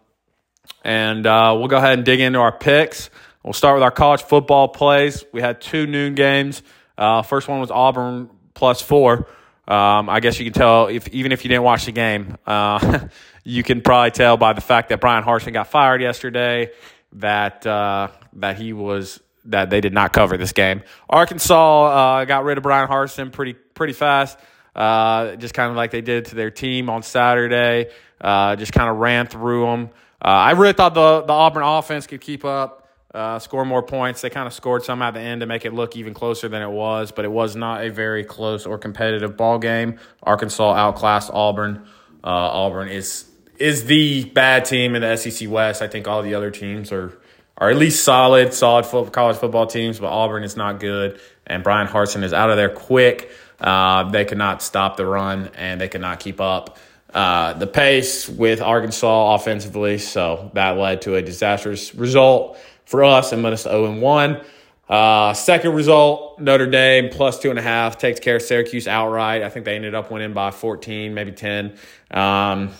and 0.83 1.25
uh, 1.25 1.55
we'll 1.57 1.69
go 1.69 1.77
ahead 1.77 1.93
and 1.93 2.05
dig 2.05 2.19
into 2.19 2.39
our 2.39 2.51
picks. 2.51 3.09
We'll 3.43 3.53
start 3.53 3.75
with 3.75 3.83
our 3.83 3.91
college 3.91 4.23
football 4.23 4.67
plays. 4.67 5.23
We 5.31 5.39
had 5.41 5.61
two 5.61 5.87
noon 5.87 6.15
games. 6.15 6.61
Uh, 6.97 7.21
first 7.21 7.47
one 7.47 7.61
was 7.61 7.71
Auburn 7.71 8.29
plus 8.55 8.81
four. 8.81 9.29
Um, 9.69 10.09
I 10.09 10.19
guess 10.19 10.39
you 10.39 10.45
can 10.45 10.53
tell 10.53 10.87
if 10.87 11.07
even 11.09 11.31
if 11.31 11.45
you 11.45 11.49
didn't 11.49 11.63
watch 11.63 11.85
the 11.85 11.91
game, 11.93 12.37
uh, 12.45 13.07
you 13.43 13.63
can 13.63 13.81
probably 13.81 14.11
tell 14.11 14.35
by 14.35 14.51
the 14.53 14.61
fact 14.61 14.89
that 14.89 14.99
Bryan 14.99 15.23
Harsin 15.23 15.53
got 15.53 15.67
fired 15.67 16.01
yesterday 16.01 16.71
that 17.13 17.65
uh, 17.65 18.09
that 18.33 18.57
he 18.57 18.73
was 18.73 19.19
that 19.45 19.69
they 19.69 19.81
did 19.81 19.93
not 19.93 20.13
cover 20.13 20.37
this 20.37 20.53
game. 20.53 20.83
Arkansas 21.09 21.85
uh, 21.85 22.25
got 22.25 22.43
rid 22.43 22.57
of 22.57 22.63
Bryan 22.63 22.87
Harsin 22.87 23.31
pretty 23.31 23.53
pretty 23.53 23.93
fast, 23.93 24.37
uh, 24.75 25.35
just 25.35 25.53
kind 25.53 25.69
of 25.69 25.77
like 25.77 25.91
they 25.91 26.01
did 26.01 26.25
to 26.25 26.35
their 26.35 26.51
team 26.51 26.89
on 26.89 27.03
Saturday. 27.03 27.89
Uh, 28.19 28.55
just 28.55 28.73
kind 28.73 28.89
of 28.89 28.97
ran 28.97 29.27
through 29.27 29.65
them. 29.65 29.89
I 30.21 30.51
really 30.51 30.73
thought 30.73 30.93
the 30.93 31.21
the 31.21 31.33
Auburn 31.33 31.63
offense 31.63 32.07
could 32.07 32.21
keep 32.21 32.43
up 32.43 32.87
uh, 33.13 33.39
score 33.39 33.65
more 33.65 33.81
points. 33.81 34.21
They 34.21 34.29
kind 34.29 34.47
of 34.47 34.53
scored 34.53 34.83
some 34.83 35.01
at 35.01 35.13
the 35.13 35.19
end 35.19 35.41
to 35.41 35.47
make 35.47 35.65
it 35.65 35.73
look 35.73 35.95
even 35.95 36.13
closer 36.13 36.47
than 36.47 36.61
it 36.61 36.69
was, 36.69 37.11
but 37.11 37.25
it 37.25 37.31
was 37.31 37.55
not 37.55 37.83
a 37.83 37.89
very 37.89 38.23
close 38.23 38.65
or 38.65 38.77
competitive 38.77 39.35
ball 39.35 39.57
game. 39.57 39.99
Arkansas 40.23 40.73
outclassed 40.73 41.31
Auburn. 41.33 41.87
Uh, 42.23 42.27
Auburn 42.27 42.89
is 42.89 43.26
is 43.59 43.85
the 43.85 44.25
bad 44.25 44.65
team 44.65 44.95
in 44.95 45.01
the 45.01 45.15
SEC 45.15 45.49
West. 45.49 45.81
I 45.81 45.87
think 45.87 46.07
all 46.07 46.21
the 46.21 46.35
other 46.35 46.51
teams 46.51 46.91
are 46.91 47.17
are 47.57 47.71
at 47.71 47.77
least 47.77 48.03
solid, 48.03 48.53
solid 48.53 49.11
college 49.11 49.37
football 49.37 49.65
teams, 49.65 49.99
but 49.99 50.07
Auburn 50.07 50.43
is 50.43 50.55
not 50.55 50.79
good. 50.79 51.19
And 51.47 51.63
Bryan 51.63 51.87
Harsin 51.87 52.23
is 52.23 52.31
out 52.31 52.51
of 52.51 52.57
there 52.57 52.69
quick. 52.69 53.31
Uh, 53.59 54.09
they 54.11 54.25
could 54.25 54.37
not 54.37 54.61
stop 54.61 54.97
the 54.97 55.05
run, 55.05 55.49
and 55.55 55.81
they 55.81 55.87
could 55.87 56.01
not 56.01 56.19
keep 56.19 56.39
up 56.39 56.77
uh, 57.13 57.53
the 57.53 57.65
pace 57.65 58.29
with 58.29 58.61
Arkansas 58.61 59.35
offensively. 59.35 59.97
So 59.97 60.51
that 60.53 60.77
led 60.77 61.01
to 61.03 61.15
a 61.15 61.21
disastrous 61.21 61.95
result 61.95 62.59
for 62.85 63.03
us 63.03 63.31
and 63.31 63.41
minus 63.41 63.63
0 63.63 63.85
and 63.85 64.01
1. 64.01 64.41
Uh, 64.87 65.33
second 65.33 65.73
result, 65.73 66.39
Notre 66.39 66.67
Dame 66.67 67.09
plus 67.09 67.39
two 67.39 67.49
and 67.49 67.59
a 67.59 67.61
half 67.61 67.97
takes 67.97 68.19
care 68.19 68.37
of 68.37 68.41
Syracuse 68.41 68.87
outright. 68.87 69.41
I 69.41 69.49
think 69.49 69.65
they 69.65 69.75
ended 69.75 69.95
up 69.95 70.11
winning 70.11 70.33
by 70.33 70.51
14, 70.51 71.13
maybe 71.13 71.31
10. 71.31 71.75
Um, 72.11 72.71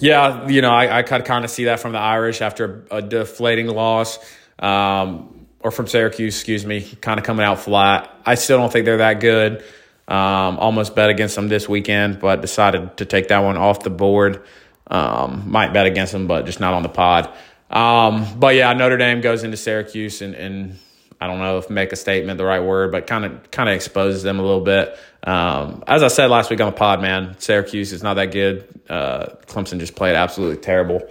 yeah, 0.00 0.48
you 0.48 0.62
know, 0.62 0.70
I, 0.70 0.98
I 0.98 1.02
could 1.02 1.24
kind 1.24 1.44
of 1.44 1.50
see 1.50 1.64
that 1.64 1.80
from 1.80 1.92
the 1.92 1.98
Irish 1.98 2.40
after 2.40 2.84
a, 2.90 3.02
deflating 3.02 3.66
loss, 3.66 4.18
um, 4.58 5.46
or 5.60 5.70
from 5.70 5.86
Syracuse, 5.86 6.36
excuse 6.36 6.64
me, 6.64 6.82
kind 7.00 7.18
of 7.18 7.26
coming 7.26 7.44
out 7.44 7.60
flat. 7.60 8.10
I 8.24 8.36
still 8.36 8.58
don't 8.58 8.72
think 8.72 8.84
they're 8.84 8.98
that 8.98 9.20
good. 9.20 9.64
Um, 10.06 10.58
almost 10.58 10.94
bet 10.94 11.10
against 11.10 11.34
them 11.34 11.48
this 11.48 11.68
weekend, 11.68 12.20
but 12.20 12.40
decided 12.40 12.96
to 12.98 13.04
take 13.04 13.28
that 13.28 13.40
one 13.40 13.56
off 13.56 13.82
the 13.82 13.90
board. 13.90 14.42
Um, 14.86 15.50
might 15.50 15.74
bet 15.74 15.86
against 15.86 16.12
them, 16.12 16.26
but 16.26 16.46
just 16.46 16.60
not 16.60 16.72
on 16.72 16.82
the 16.82 16.88
pod. 16.88 17.28
Um, 17.70 18.38
but 18.38 18.54
yeah, 18.54 18.72
Notre 18.72 18.96
Dame 18.96 19.20
goes 19.20 19.44
into 19.44 19.58
Syracuse 19.58 20.22
and, 20.22 20.34
and 20.34 20.78
I 21.20 21.26
don't 21.26 21.38
know 21.38 21.58
if 21.58 21.68
make 21.68 21.92
a 21.92 21.96
statement 21.96 22.38
the 22.38 22.44
right 22.44 22.60
word, 22.60 22.92
but 22.92 23.06
kind 23.06 23.24
of 23.24 23.50
kind 23.50 23.68
of 23.68 23.74
exposes 23.74 24.22
them 24.22 24.38
a 24.38 24.42
little 24.42 24.60
bit. 24.60 24.96
Um, 25.24 25.82
as 25.86 26.02
I 26.02 26.08
said 26.08 26.30
last 26.30 26.48
week 26.50 26.60
on 26.60 26.66
the 26.66 26.76
pod, 26.76 27.00
man, 27.00 27.34
Syracuse 27.38 27.92
is 27.92 28.02
not 28.02 28.14
that 28.14 28.26
good. 28.26 28.68
Uh, 28.88 29.26
Clemson 29.46 29.80
just 29.80 29.96
played 29.96 30.14
absolutely 30.14 30.58
terrible 30.58 31.02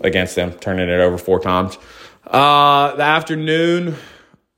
against 0.00 0.36
them, 0.36 0.52
turning 0.52 0.88
it 0.88 1.00
over 1.00 1.18
four 1.18 1.40
times. 1.40 1.76
Uh, 2.24 2.94
the 2.94 3.02
afternoon, 3.02 3.96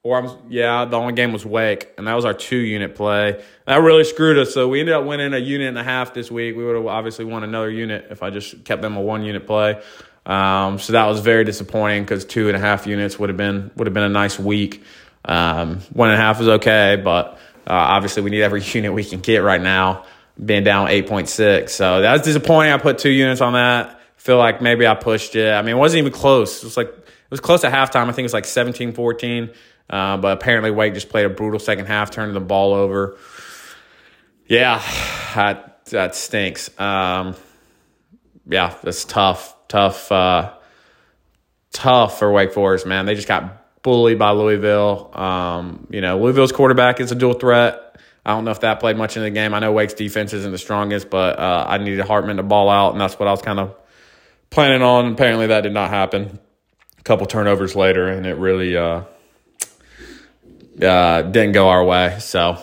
or 0.02 0.18
I'm, 0.18 0.38
yeah, 0.50 0.84
the 0.84 0.96
only 0.96 1.14
game 1.14 1.32
was 1.32 1.46
Wake, 1.46 1.88
and 1.96 2.06
that 2.06 2.14
was 2.14 2.24
our 2.24 2.34
two 2.34 2.56
unit 2.56 2.94
play. 2.94 3.42
That 3.66 3.76
really 3.76 4.04
screwed 4.04 4.38
us. 4.38 4.52
So 4.52 4.68
we 4.68 4.80
ended 4.80 4.94
up 4.94 5.04
winning 5.06 5.32
a 5.32 5.38
unit 5.38 5.68
and 5.68 5.78
a 5.78 5.84
half 5.84 6.12
this 6.12 6.30
week. 6.30 6.56
We 6.56 6.64
would 6.64 6.76
have 6.76 6.86
obviously 6.86 7.24
won 7.24 7.42
another 7.42 7.70
unit 7.70 8.08
if 8.10 8.22
I 8.22 8.30
just 8.30 8.64
kept 8.64 8.82
them 8.82 8.96
a 8.96 9.00
one 9.00 9.22
unit 9.22 9.46
play. 9.46 9.80
Um, 10.26 10.78
so 10.78 10.92
that 10.92 11.06
was 11.06 11.20
very 11.20 11.44
disappointing 11.44 12.02
because 12.02 12.24
two 12.24 12.48
and 12.48 12.56
a 12.56 12.60
half 12.60 12.86
units 12.86 13.18
would 13.18 13.30
have 13.30 13.36
been 13.36 13.70
would 13.76 13.86
have 13.86 13.94
been 13.94 14.04
a 14.04 14.08
nice 14.08 14.38
week. 14.38 14.82
Um, 15.24 15.80
one 15.92 16.10
and 16.10 16.18
a 16.18 16.22
half 16.22 16.40
is 16.40 16.48
okay, 16.48 17.00
but 17.02 17.38
uh, 17.66 17.72
obviously 17.72 18.22
we 18.22 18.30
need 18.30 18.42
every 18.42 18.62
unit 18.72 18.92
we 18.92 19.04
can 19.04 19.20
get 19.20 19.38
right 19.38 19.60
now. 19.60 20.04
Being 20.42 20.64
down 20.64 20.88
eight 20.88 21.06
point 21.06 21.28
six, 21.28 21.74
so 21.74 22.00
that 22.00 22.12
was 22.12 22.22
disappointing. 22.22 22.72
I 22.72 22.78
put 22.78 22.98
two 22.98 23.10
units 23.10 23.42
on 23.42 23.52
that. 23.54 24.00
Feel 24.16 24.38
like 24.38 24.62
maybe 24.62 24.86
I 24.86 24.94
pushed 24.94 25.36
it. 25.36 25.52
I 25.52 25.60
mean, 25.60 25.76
it 25.76 25.78
wasn't 25.78 25.98
even 25.98 26.12
close. 26.12 26.62
It 26.62 26.64
was 26.64 26.78
like 26.78 26.88
it 26.88 27.30
was 27.30 27.40
close 27.40 27.62
at 27.62 27.72
halftime. 27.72 28.04
I 28.08 28.12
think 28.12 28.20
it 28.20 28.22
was 28.22 28.32
like 28.32 28.44
17-14. 28.44 29.54
Uh, 29.90 30.16
but 30.16 30.32
apparently 30.32 30.70
Wake 30.70 30.94
just 30.94 31.10
played 31.10 31.26
a 31.26 31.28
brutal 31.28 31.58
second 31.58 31.86
half, 31.86 32.10
turning 32.10 32.32
the 32.32 32.40
ball 32.40 32.72
over. 32.72 33.18
Yeah, 34.46 34.78
that 35.34 35.84
that 35.86 36.14
stinks. 36.14 36.70
Um, 36.80 37.34
yeah, 38.46 38.74
that's 38.82 39.04
tough 39.04 39.54
tough, 39.70 40.12
uh, 40.12 40.52
tough 41.72 42.18
for 42.18 42.30
Wake 42.30 42.52
Forest, 42.52 42.84
man. 42.84 43.06
They 43.06 43.14
just 43.14 43.28
got 43.28 43.82
bullied 43.82 44.18
by 44.18 44.32
Louisville. 44.32 45.10
Um, 45.14 45.86
you 45.88 46.02
know, 46.02 46.18
Louisville's 46.18 46.52
quarterback 46.52 47.00
is 47.00 47.10
a 47.12 47.14
dual 47.14 47.34
threat. 47.34 47.96
I 48.26 48.34
don't 48.34 48.44
know 48.44 48.50
if 48.50 48.60
that 48.60 48.80
played 48.80 48.98
much 48.98 49.16
in 49.16 49.22
the 49.22 49.30
game. 49.30 49.54
I 49.54 49.60
know 49.60 49.72
Wake's 49.72 49.94
defense 49.94 50.34
isn't 50.34 50.52
the 50.52 50.58
strongest, 50.58 51.08
but 51.08 51.38
uh, 51.38 51.64
I 51.66 51.78
needed 51.78 52.04
Hartman 52.04 52.36
to 52.36 52.42
ball 52.42 52.68
out, 52.68 52.92
and 52.92 53.00
that's 53.00 53.18
what 53.18 53.26
I 53.28 53.30
was 53.30 53.40
kind 53.40 53.58
of 53.58 53.74
planning 54.50 54.82
on. 54.82 55.12
Apparently, 55.12 55.46
that 55.46 55.62
did 55.62 55.72
not 55.72 55.88
happen. 55.88 56.38
A 56.98 57.02
couple 57.02 57.26
turnovers 57.26 57.74
later, 57.74 58.08
and 58.08 58.26
it 58.26 58.36
really 58.36 58.76
uh, 58.76 59.04
uh, 60.82 61.22
didn't 61.22 61.52
go 61.52 61.70
our 61.70 61.82
way. 61.82 62.18
So, 62.20 62.62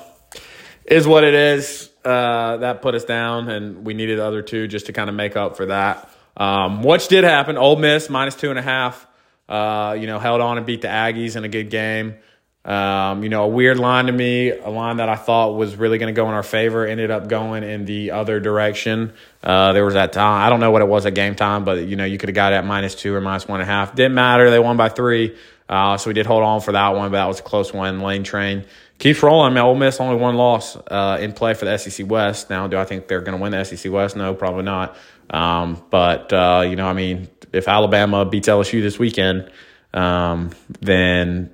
is 0.85 1.07
what 1.07 1.23
it 1.23 1.33
is. 1.33 1.89
Uh, 2.05 2.57
that 2.57 2.83
put 2.83 2.93
us 2.93 3.03
down, 3.03 3.49
and 3.49 3.83
we 3.83 3.95
needed 3.95 4.19
the 4.19 4.25
other 4.25 4.43
two 4.43 4.67
just 4.67 4.85
to 4.85 4.93
kind 4.93 5.09
of 5.09 5.15
make 5.15 5.35
up 5.35 5.57
for 5.57 5.65
that. 5.65 6.07
Um, 6.37 6.83
which 6.83 7.07
did 7.07 7.23
happen. 7.23 7.57
Ole 7.57 7.75
Miss 7.75 8.09
minus 8.09 8.35
two 8.35 8.51
and 8.51 8.59
a 8.59 8.61
half. 8.61 9.05
Uh, 9.49 9.97
you 9.99 10.07
know, 10.07 10.19
held 10.19 10.39
on 10.39 10.57
and 10.57 10.65
beat 10.65 10.81
the 10.81 10.87
Aggies 10.87 11.35
in 11.35 11.43
a 11.43 11.49
good 11.49 11.69
game. 11.69 12.15
Um, 12.63 13.23
you 13.23 13.29
know, 13.29 13.45
a 13.45 13.47
weird 13.47 13.79
line 13.79 14.07
to 14.07 14.11
me, 14.11 14.51
a 14.51 14.69
line 14.69 14.97
that 14.97 15.07
I 15.07 15.15
thought 15.15 15.55
was 15.55 15.77
really 15.77 15.97
going 15.97 16.13
to 16.13 16.21
go 16.21 16.27
in 16.27 16.33
our 16.33 16.43
favor, 16.43 16.85
ended 16.85 17.09
up 17.09 17.29
going 17.29 17.63
in 17.63 17.85
the 17.85 18.11
other 18.11 18.41
direction. 18.41 19.13
Uh, 19.41 19.71
there 19.71 19.85
was 19.85 19.93
that 19.93 20.11
time. 20.11 20.45
I 20.45 20.49
don't 20.49 20.59
know 20.59 20.71
what 20.71 20.81
it 20.81 20.87
was 20.87 21.05
at 21.05 21.13
game 21.15 21.33
time, 21.33 21.63
but 21.63 21.87
you 21.87 21.95
know, 21.95 22.03
you 22.03 22.17
could 22.17 22.27
have 22.27 22.35
got 22.35 22.51
it 22.51 22.57
at 22.57 22.65
minus 22.65 22.93
two 22.93 23.15
or 23.15 23.21
minus 23.21 23.47
one 23.47 23.61
and 23.61 23.69
a 23.69 23.71
half. 23.71 23.95
Didn't 23.95 24.15
matter. 24.15 24.49
They 24.49 24.59
won 24.59 24.75
by 24.75 24.89
three. 24.89 25.37
Uh, 25.69 25.97
so 25.97 26.09
we 26.09 26.13
did 26.13 26.25
hold 26.25 26.43
on 26.43 26.59
for 26.59 26.73
that 26.73 26.89
one, 26.89 27.09
but 27.09 27.17
that 27.17 27.25
was 27.27 27.39
a 27.39 27.43
close 27.43 27.73
one. 27.73 28.01
Lane 28.01 28.23
train 28.23 28.65
keeps 28.99 29.21
rolling. 29.23 29.51
I 29.51 29.55
mean, 29.55 29.63
Ole 29.63 29.75
Miss 29.75 29.99
only 29.99 30.15
one 30.15 30.35
loss 30.35 30.75
uh, 30.75 31.17
in 31.21 31.33
play 31.33 31.53
for 31.53 31.65
the 31.65 31.77
SEC 31.77 32.09
West. 32.09 32.49
Now, 32.49 32.67
do 32.67 32.77
I 32.77 32.83
think 32.83 33.07
they're 33.07 33.21
going 33.21 33.37
to 33.37 33.41
win 33.41 33.51
the 33.51 33.63
SEC 33.63 33.91
West? 33.91 34.15
No, 34.15 34.33
probably 34.33 34.63
not. 34.63 34.95
Um, 35.29 35.83
but 35.89 36.31
uh, 36.31 36.65
you 36.67 36.75
know, 36.75 36.87
I 36.87 36.93
mean, 36.93 37.27
if 37.53 37.67
Alabama 37.67 38.25
beats 38.25 38.47
LSU 38.47 38.81
this 38.81 38.97
weekend, 38.99 39.49
um, 39.93 40.51
then 40.79 41.53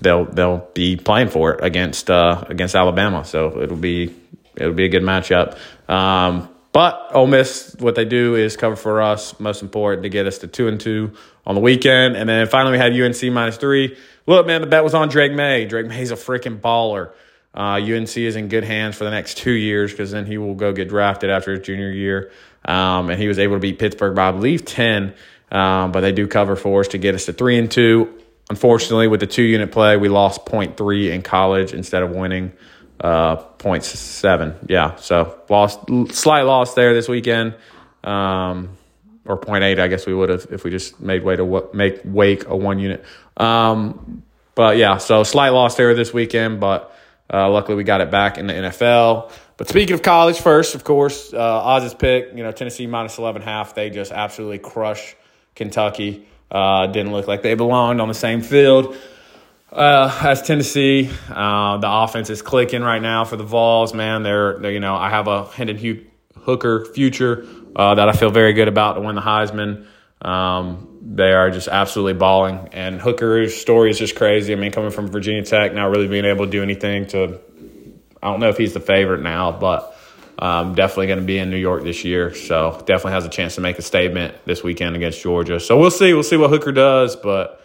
they'll 0.00 0.24
they'll 0.24 0.68
be 0.74 0.96
playing 0.96 1.28
for 1.28 1.54
it 1.54 1.64
against 1.64 2.10
uh, 2.10 2.44
against 2.48 2.74
Alabama. 2.74 3.24
So 3.24 3.60
it'll 3.60 3.76
be 3.76 4.14
it'll 4.56 4.74
be 4.74 4.84
a 4.84 4.88
good 4.88 5.02
matchup. 5.02 5.58
Um, 5.88 6.48
but 6.72 7.10
Ole 7.14 7.26
Miss, 7.26 7.74
what 7.80 7.96
they 7.96 8.04
do 8.04 8.36
is 8.36 8.56
cover 8.56 8.76
for 8.76 9.02
us. 9.02 9.38
Most 9.40 9.62
important 9.62 10.04
to 10.04 10.08
get 10.08 10.26
us 10.26 10.38
to 10.38 10.46
two 10.46 10.68
and 10.68 10.80
two 10.80 11.12
on 11.44 11.54
the 11.54 11.60
weekend, 11.60 12.16
and 12.16 12.28
then 12.28 12.46
finally 12.46 12.72
we 12.72 12.78
had 12.78 12.92
UNC 12.92 13.32
minus 13.32 13.56
three. 13.56 13.96
Look, 14.26 14.46
man, 14.46 14.60
the 14.60 14.68
bet 14.68 14.84
was 14.84 14.94
on 14.94 15.08
Drake 15.08 15.32
Maye. 15.32 15.64
Drake 15.64 15.86
Maye's 15.86 16.12
a 16.12 16.16
freaking 16.16 16.60
baller. 16.60 17.12
Uh, 17.52 17.80
UNC 17.82 18.16
is 18.16 18.36
in 18.36 18.46
good 18.46 18.62
hands 18.62 18.94
for 18.94 19.02
the 19.02 19.10
next 19.10 19.36
two 19.36 19.50
years 19.50 19.90
because 19.90 20.12
then 20.12 20.24
he 20.24 20.38
will 20.38 20.54
go 20.54 20.72
get 20.72 20.88
drafted 20.88 21.30
after 21.30 21.50
his 21.50 21.66
junior 21.66 21.90
year. 21.90 22.30
Um, 22.64 23.10
and 23.10 23.20
he 23.20 23.28
was 23.28 23.38
able 23.38 23.56
to 23.56 23.60
beat 23.60 23.78
Pittsburgh 23.78 24.14
by, 24.14 24.28
I 24.28 24.32
believe, 24.32 24.64
10. 24.64 25.14
Um, 25.50 25.92
but 25.92 26.00
they 26.00 26.12
do 26.12 26.26
cover 26.26 26.56
for 26.56 26.80
us 26.80 26.88
to 26.88 26.98
get 26.98 27.14
us 27.14 27.26
to 27.26 27.32
3 27.32 27.58
and 27.58 27.70
2. 27.70 28.18
Unfortunately, 28.50 29.08
with 29.08 29.20
the 29.20 29.26
two 29.26 29.42
unit 29.42 29.70
play, 29.70 29.96
we 29.96 30.08
lost 30.08 30.44
0.3 30.44 31.12
in 31.12 31.22
college 31.22 31.72
instead 31.72 32.02
of 32.02 32.10
winning 32.10 32.52
uh, 33.00 33.36
0.7. 33.36 34.68
Yeah, 34.68 34.96
so 34.96 35.38
lost 35.48 35.80
slight 36.10 36.42
loss 36.42 36.74
there 36.74 36.92
this 36.92 37.08
weekend. 37.08 37.54
Um, 38.02 38.76
or 39.24 39.38
0.8, 39.38 39.78
I 39.78 39.88
guess 39.88 40.06
we 40.06 40.14
would 40.14 40.28
have 40.30 40.46
if 40.50 40.64
we 40.64 40.70
just 40.70 41.00
made 41.00 41.22
way 41.22 41.36
to 41.36 41.68
make 41.72 42.00
Wake 42.04 42.46
a 42.46 42.56
one 42.56 42.78
unit. 42.78 43.04
Um, 43.36 44.22
but 44.54 44.76
yeah, 44.76 44.98
so 44.98 45.22
slight 45.22 45.50
loss 45.50 45.76
there 45.76 45.94
this 45.94 46.12
weekend, 46.12 46.60
but 46.60 46.94
uh, 47.32 47.48
luckily 47.50 47.76
we 47.76 47.84
got 47.84 48.00
it 48.00 48.10
back 48.10 48.38
in 48.38 48.46
the 48.46 48.52
NFL. 48.52 49.30
But 49.60 49.68
speaking 49.68 49.92
of 49.92 50.00
college, 50.00 50.40
first, 50.40 50.74
of 50.74 50.84
course, 50.84 51.34
uh, 51.34 51.62
Oz's 51.62 51.92
pick, 51.92 52.30
you 52.34 52.42
know, 52.42 52.50
Tennessee 52.50 52.86
minus 52.86 53.18
11 53.18 53.42
half, 53.42 53.74
they 53.74 53.90
just 53.90 54.10
absolutely 54.10 54.58
crush 54.58 55.14
Kentucky. 55.54 56.26
Uh, 56.50 56.86
didn't 56.86 57.12
look 57.12 57.28
like 57.28 57.42
they 57.42 57.52
belonged 57.52 58.00
on 58.00 58.08
the 58.08 58.14
same 58.14 58.40
field 58.40 58.96
uh, 59.70 60.18
as 60.24 60.40
Tennessee. 60.40 61.10
Uh, 61.28 61.76
the 61.76 61.90
offense 61.90 62.30
is 62.30 62.40
clicking 62.40 62.80
right 62.80 63.02
now 63.02 63.26
for 63.26 63.36
the 63.36 63.44
Vols, 63.44 63.92
man. 63.92 64.22
They're, 64.22 64.58
they're 64.60 64.72
you 64.72 64.80
know, 64.80 64.94
I 64.94 65.10
have 65.10 65.28
a 65.28 65.44
Hendon 65.44 66.06
Hooker 66.38 66.86
future 66.94 67.46
uh, 67.76 67.96
that 67.96 68.08
I 68.08 68.12
feel 68.12 68.30
very 68.30 68.54
good 68.54 68.68
about 68.68 68.94
to 68.94 69.02
win 69.02 69.14
the 69.14 69.20
Heisman. 69.20 69.84
Um, 70.22 71.00
they 71.02 71.32
are 71.32 71.50
just 71.50 71.68
absolutely 71.68 72.14
balling. 72.14 72.70
And 72.72 72.98
Hooker's 72.98 73.54
story 73.54 73.90
is 73.90 73.98
just 73.98 74.16
crazy. 74.16 74.54
I 74.54 74.56
mean, 74.56 74.72
coming 74.72 74.90
from 74.90 75.08
Virginia 75.08 75.42
Tech, 75.42 75.74
not 75.74 75.90
really 75.90 76.08
being 76.08 76.24
able 76.24 76.46
to 76.46 76.50
do 76.50 76.62
anything 76.62 77.08
to 77.08 77.42
I 78.22 78.30
don't 78.30 78.40
know 78.40 78.48
if 78.48 78.58
he's 78.58 78.74
the 78.74 78.80
favorite 78.80 79.22
now, 79.22 79.52
but 79.52 79.96
um, 80.38 80.74
definitely 80.74 81.08
going 81.08 81.20
to 81.20 81.24
be 81.24 81.38
in 81.38 81.50
New 81.50 81.58
York 81.58 81.82
this 81.82 82.04
year. 82.04 82.34
So 82.34 82.72
definitely 82.86 83.12
has 83.12 83.26
a 83.26 83.28
chance 83.28 83.56
to 83.56 83.60
make 83.60 83.78
a 83.78 83.82
statement 83.82 84.34
this 84.46 84.62
weekend 84.62 84.96
against 84.96 85.22
Georgia. 85.22 85.60
So 85.60 85.78
we'll 85.78 85.90
see. 85.90 86.14
We'll 86.14 86.22
see 86.22 86.36
what 86.36 86.50
Hooker 86.50 86.72
does, 86.72 87.16
but 87.16 87.60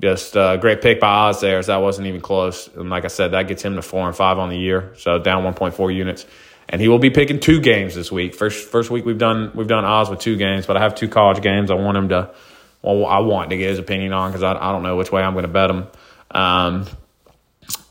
just 0.00 0.36
a 0.36 0.40
uh, 0.40 0.56
great 0.56 0.82
pick 0.82 1.00
by 1.00 1.28
Oz 1.28 1.40
there. 1.40 1.58
As 1.58 1.68
that 1.68 1.78
wasn't 1.78 2.08
even 2.08 2.20
close. 2.20 2.68
And 2.74 2.90
like 2.90 3.04
I 3.04 3.08
said, 3.08 3.30
that 3.30 3.48
gets 3.48 3.62
him 3.62 3.76
to 3.76 3.82
four 3.82 4.06
and 4.06 4.16
five 4.16 4.38
on 4.38 4.50
the 4.50 4.58
year. 4.58 4.92
So 4.96 5.18
down 5.18 5.44
1.4 5.44 5.94
units. 5.94 6.26
And 6.68 6.80
he 6.80 6.88
will 6.88 6.98
be 6.98 7.10
picking 7.10 7.38
two 7.38 7.60
games 7.60 7.94
this 7.94 8.10
week. 8.10 8.34
First 8.34 8.68
first 8.68 8.90
week 8.90 9.04
we've 9.04 9.18
done 9.18 9.52
we've 9.54 9.68
done 9.68 9.84
Oz 9.84 10.10
with 10.10 10.18
two 10.18 10.36
games, 10.36 10.66
but 10.66 10.76
I 10.76 10.80
have 10.80 10.96
two 10.96 11.08
college 11.08 11.40
games. 11.40 11.70
I 11.70 11.74
want 11.74 11.96
him 11.96 12.08
to. 12.08 12.34
Well, 12.82 13.06
I 13.06 13.20
want 13.20 13.50
to 13.50 13.56
get 13.56 13.70
his 13.70 13.78
opinion 13.78 14.12
on 14.12 14.30
because 14.30 14.42
I, 14.42 14.52
I 14.52 14.72
don't 14.72 14.82
know 14.82 14.96
which 14.96 15.12
way 15.12 15.22
I'm 15.22 15.32
going 15.32 15.44
to 15.44 15.48
bet 15.48 15.70
him. 15.70 15.86
Um, 16.32 16.86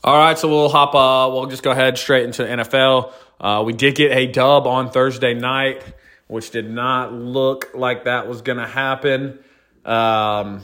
all 0.02 0.16
right, 0.16 0.38
so 0.38 0.48
we'll 0.48 0.68
hop. 0.68 0.94
Uh, 0.94 1.32
we'll 1.32 1.46
just 1.46 1.62
go 1.62 1.70
ahead 1.70 1.98
straight 1.98 2.24
into 2.24 2.42
NFL. 2.44 3.12
Uh, 3.40 3.62
we 3.66 3.72
did 3.72 3.94
get 3.94 4.12
a 4.12 4.26
dub 4.26 4.66
on 4.66 4.90
Thursday 4.90 5.34
night, 5.34 5.82
which 6.28 6.50
did 6.50 6.70
not 6.70 7.12
look 7.12 7.70
like 7.74 8.04
that 8.04 8.28
was 8.28 8.42
going 8.42 8.58
to 8.58 8.66
happen. 8.66 9.38
Um, 9.84 10.62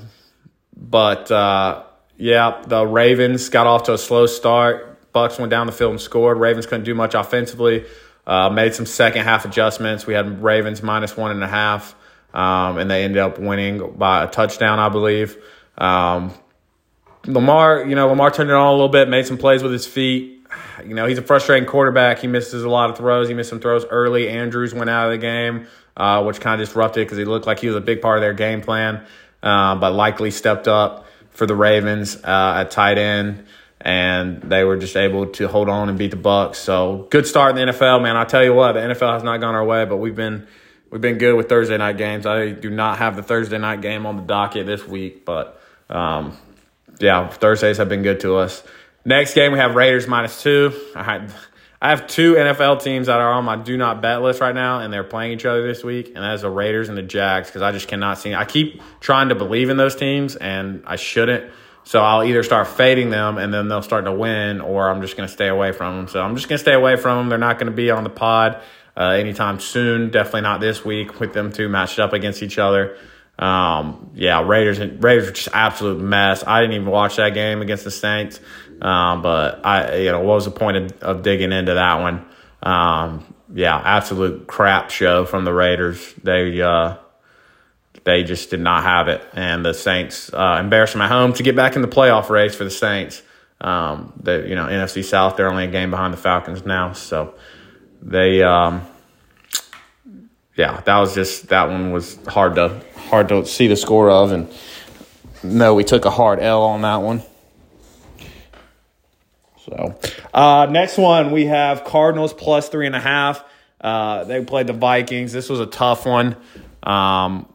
but 0.77 1.31
uh, 1.31 1.85
yeah, 2.17 2.63
the 2.67 2.87
Ravens 2.87 3.49
got 3.49 3.67
off 3.67 3.85
to 3.85 3.95
a 3.95 3.99
slow 3.99 4.27
start. 4.27 5.13
Bucks 5.13 5.39
went 5.39 5.51
down 5.51 5.67
the 5.67 5.73
field 5.73 5.91
and 5.91 6.01
scored. 6.01 6.39
Ravens 6.39 6.67
couldn't 6.67 6.85
do 6.85 6.95
much 6.95 7.15
offensively. 7.15 7.85
Uh, 8.27 8.49
made 8.49 8.75
some 8.75 8.87
second 8.87 9.25
half 9.25 9.45
adjustments. 9.45 10.07
We 10.07 10.15
had 10.15 10.43
Ravens 10.43 10.83
minus 10.83 11.17
one 11.17 11.33
and 11.33 11.43
a 11.43 11.49
half, 11.49 11.95
um, 12.33 12.79
and 12.79 12.91
they 12.91 13.05
ended 13.05 13.19
up 13.19 13.39
winning 13.39 13.95
by 13.97 14.25
a 14.25 14.29
touchdown, 14.29 14.79
I 14.79 14.89
believe. 14.89 15.37
Um, 15.77 16.33
Lamar, 17.27 17.85
you 17.85 17.95
know, 17.95 18.09
Lamar 18.09 18.31
turned 18.31 18.51
it 18.51 18.57
on 18.57 18.67
a 18.67 18.73
little 18.73 18.89
bit, 18.89 19.09
made 19.09 19.27
some 19.27 19.39
plays 19.39 19.63
with 19.63 19.73
his 19.73 19.87
feet. 19.87 20.47
You 20.85 20.95
know, 20.95 21.07
he's 21.07 21.19
a 21.19 21.23
frustrating 21.23 21.69
quarterback. 21.69 22.19
He 22.19 22.27
misses 22.27 22.65
a 22.65 22.69
lot 22.69 22.91
of 22.91 22.97
throws. 22.97 23.29
He 23.29 23.35
missed 23.35 23.51
some 23.51 23.61
throws 23.61 23.85
early. 23.87 24.29
Andrews 24.29 24.75
went 24.75 24.91
out 24.91 25.07
of 25.07 25.13
the 25.13 25.19
game, 25.19 25.67
uh, 25.97 26.25
which 26.25 26.41
kind 26.41 26.61
of 26.61 26.67
disrupted 26.67 27.07
because 27.07 27.19
he 27.19 27.25
looked 27.25 27.47
like 27.47 27.61
he 27.61 27.69
was 27.69 27.77
a 27.77 27.81
big 27.81 28.03
part 28.03 28.19
of 28.19 28.23
their 28.23 28.35
game 28.35 28.61
plan. 28.61 29.05
Uh, 29.43 29.77
but 29.77 29.93
Likely 29.93 30.31
stepped 30.31 30.69
up 30.69 31.07
for 31.31 31.47
the 31.47 31.55
Ravens 31.55 32.17
uh, 32.17 32.55
at 32.59 32.71
tight 32.71 32.99
end, 32.99 33.47
and 33.81 34.43
they 34.43 34.65
were 34.65 34.77
just 34.77 34.97
able 34.97 35.27
to 35.27 35.49
hold 35.49 35.69
on 35.69 35.89
and 35.89 35.99
beat 35.99 36.11
the 36.11 36.17
Bucks. 36.17 36.59
So 36.59 37.07
good 37.11 37.27
start 37.27 37.57
in 37.57 37.67
the 37.67 37.73
NFL, 37.73 38.03
man. 38.03 38.17
I 38.17 38.25
tell 38.25 38.45
you 38.45 38.55
what, 38.55 38.73
the 38.73 38.81
NFL 38.81 39.15
has 39.15 39.23
not 39.23 39.41
gone 39.41 39.55
our 39.55 39.65
way, 39.65 39.85
but 39.85 39.97
we've 39.97 40.15
been 40.15 40.47
we've 40.91 41.01
been 41.01 41.19
good 41.19 41.35
with 41.35 41.49
Thursday 41.49 41.77
night 41.77 41.97
games. 41.97 42.27
I 42.27 42.51
do 42.51 42.71
not 42.71 42.99
have 42.99 43.17
the 43.17 43.23
Thursday 43.23 43.59
night 43.59 43.81
game 43.81 44.07
on 44.07 44.17
the 44.17 44.23
docket 44.23 44.67
this 44.67 44.87
week, 44.87 45.25
but 45.25 45.61
um, 45.89 46.37
yeah, 47.03 47.29
Thursdays 47.29 47.79
have 47.79 47.89
been 47.89 48.03
good 48.03 48.21
to 48.21 48.37
us. 48.37 48.63
Next 49.05 49.35
game 49.35 49.53
we 49.53 49.59
have 49.59 49.75
Raiders 49.75 50.07
minus 50.07 50.43
two. 50.43 50.73
I 50.95 51.03
had 51.03 51.35
I 51.81 51.91
have 51.91 52.07
two 52.07 52.35
NFL 52.35 52.81
teams 52.85 53.09
that 53.09 53.21
are 53.21 53.33
on 53.33 53.45
my 53.45 53.57
do 53.57 53.77
not 53.77 54.01
bet 54.01 54.23
list 54.23 54.41
right 54.41 54.55
now, 54.55 54.79
and 54.79 54.93
they're 54.93 55.03
playing 55.03 55.33
each 55.33 55.45
other 55.45 55.67
this 55.67 55.83
week, 55.83 56.13
and 56.15 56.19
that 56.19 56.35
is 56.35 56.43
the 56.43 56.51
Raiders 56.51 56.89
and 56.89 56.97
the 56.97 57.03
Jags 57.03 57.49
because 57.49 57.61
I 57.61 57.73
just 57.73 57.89
cannot 57.89 58.19
see. 58.19 58.35
I 58.35 58.45
keep 58.45 58.81
trying 59.01 59.31
to 59.31 59.35
believe 59.35 59.69
in 59.69 59.77
those 59.77 59.97
teams, 59.97 60.37
and 60.37 60.85
I 60.87 60.95
shouldn't. 60.95 61.51
So 61.83 62.01
I'll 62.01 62.23
either 62.23 62.45
start 62.45 62.69
fading 62.69 63.11
them, 63.11 63.37
and 63.37 63.53
then 63.53 63.67
they'll 63.67 63.83
start 63.83 64.05
to 64.05 64.13
win, 64.13 64.61
or 64.61 64.89
I'm 64.89 65.03
just 65.03 65.17
going 65.17 65.29
to 65.29 65.33
stay 65.33 65.49
away 65.49 65.73
from 65.73 65.97
them. 65.97 66.07
So 66.07 66.23
I'm 66.23 66.37
just 66.37 66.49
going 66.49 66.59
to 66.59 66.63
stay 66.63 66.75
away 66.75 66.95
from 66.95 67.19
them. 67.19 67.29
They're 67.29 67.39
not 67.39 67.59
going 67.59 67.71
to 67.71 67.77
be 67.77 67.91
on 67.91 68.05
the 68.05 68.11
pod 68.11 68.63
uh, 68.97 69.09
anytime 69.09 69.59
soon. 69.59 70.11
Definitely 70.11 70.43
not 70.43 70.61
this 70.61 70.85
week 70.85 71.19
with 71.19 71.33
them 71.33 71.51
two 71.51 71.69
matched 71.69 71.99
up 71.99 72.13
against 72.13 72.45
each 72.45 72.59
other. 72.59 72.97
Um, 73.43 74.11
yeah, 74.15 74.47
Raiders 74.47 74.79
Raiders 74.79 75.29
are 75.29 75.33
just 75.33 75.49
absolute 75.53 76.01
mess. 76.01 76.45
I 76.47 76.61
didn't 76.61 76.77
even 76.77 76.89
watch 76.89 77.17
that 77.17 77.31
game 77.31 77.61
against 77.61 77.83
the 77.83 77.91
Saints. 77.91 78.39
Um, 78.81 79.23
but 79.23 79.67
I, 79.67 79.97
you 79.97 80.13
know, 80.13 80.21
what 80.21 80.35
was 80.35 80.45
the 80.45 80.53
point 80.53 80.77
of, 80.77 81.03
of 81.03 81.23
digging 81.23 81.51
into 81.51 81.75
that 81.75 82.01
one? 82.01 82.25
Um, 82.63 83.35
yeah, 83.53 83.77
absolute 83.77 84.47
crap 84.47 84.91
show 84.91 85.25
from 85.25 85.45
the 85.45 85.53
Raiders. 85.53 86.15
They, 86.23 86.63
uh, 86.63 86.97
they 88.05 88.23
just 88.23 88.51
did 88.51 88.61
not 88.61 88.85
have 88.85 89.09
it, 89.09 89.23
and 89.33 89.65
the 89.65 89.75
Saints 89.75 90.33
uh, 90.33 90.59
embarrassed 90.61 90.97
at 90.97 91.09
home 91.09 91.33
to 91.35 91.43
get 91.43 91.57
back 91.57 91.75
in 91.75 91.83
the 91.83 91.89
playoff 91.89 92.31
race 92.31 92.55
for 92.55 92.65
the 92.65 92.71
Saints. 92.71 93.23
Um, 93.61 94.13
the 94.21 94.45
you 94.49 94.57
know 94.57 94.67
NFC 94.67 95.05
South, 95.05 95.37
they're 95.37 95.51
only 95.51 95.65
a 95.65 95.71
game 95.71 95.91
behind 95.91 96.13
the 96.13 96.19
Falcons 96.19 96.65
now, 96.65 96.93
so 96.93 97.35
they, 98.01 98.43
um, 98.43 98.85
yeah, 100.57 100.81
that 100.81 100.99
was 100.99 101.15
just 101.15 101.49
that 101.49 101.69
one 101.69 101.93
was 101.93 102.19
hard 102.27 102.57
to 102.57 102.83
hard 103.13 103.29
to 103.29 103.45
see 103.45 103.67
the 103.67 103.77
score 103.77 104.11
of, 104.11 104.33
and 104.33 104.49
no, 105.43 105.75
we 105.75 105.85
took 105.85 106.07
a 106.07 106.11
hard 106.11 106.41
L 106.41 106.63
on 106.63 106.81
that 106.81 107.03
one. 107.03 107.23
So, 109.67 109.95
uh, 110.33 110.67
next 110.71 110.97
one 110.97 111.31
we 111.31 111.45
have 111.45 111.85
Cardinals 111.85 112.33
plus 112.33 112.71
three 112.71 112.87
and 112.87 112.97
a 112.97 113.01
half. 113.01 113.45
Uh, 113.79 114.25
they 114.25 114.43
played 114.43 114.67
the 114.67 114.73
Vikings. 114.73 115.31
This 115.31 115.51
was 115.51 115.61
a 115.61 115.67
tough 115.67 116.07
one. 116.07 116.37
Um, 116.83 117.53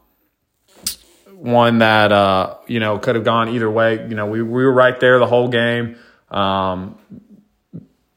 one 1.34 1.78
that 1.78 2.12
uh, 2.12 2.58
you 2.68 2.78
know 2.78 2.98
could 3.00 3.16
have 3.16 3.24
gone 3.24 3.48
either 3.48 3.68
way. 3.68 3.94
You 4.08 4.14
know, 4.14 4.26
we, 4.26 4.40
we 4.42 4.64
were 4.64 4.72
right 4.72 4.98
there 5.00 5.18
the 5.18 5.26
whole 5.26 5.48
game. 5.48 5.96
Um, 6.30 6.96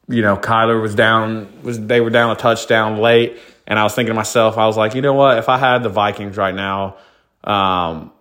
you 0.07 0.21
know, 0.21 0.38
Kyler 0.38 0.79
was 0.79 0.93
down 0.93 1.63
was 1.63 1.83
they 1.83 2.01
were 2.01 2.12
down 2.12 2.29
a 2.29 2.36
touchdown 2.36 3.00
late, 3.00 3.39
and 3.65 3.79
I 3.79 3.83
was 3.83 3.95
thinking 3.95 4.12
to 4.12 4.15
myself, 4.15 4.60
I 4.60 4.67
was 4.67 4.77
like, 4.77 4.93
you 4.93 5.01
know 5.01 5.13
what? 5.13 5.39
If 5.39 5.50
I 5.50 5.57
had 5.57 5.81
the 5.81 5.89
Vikings 5.89 6.38
right 6.38 6.53
now, 6.53 6.98
um, 7.43 8.12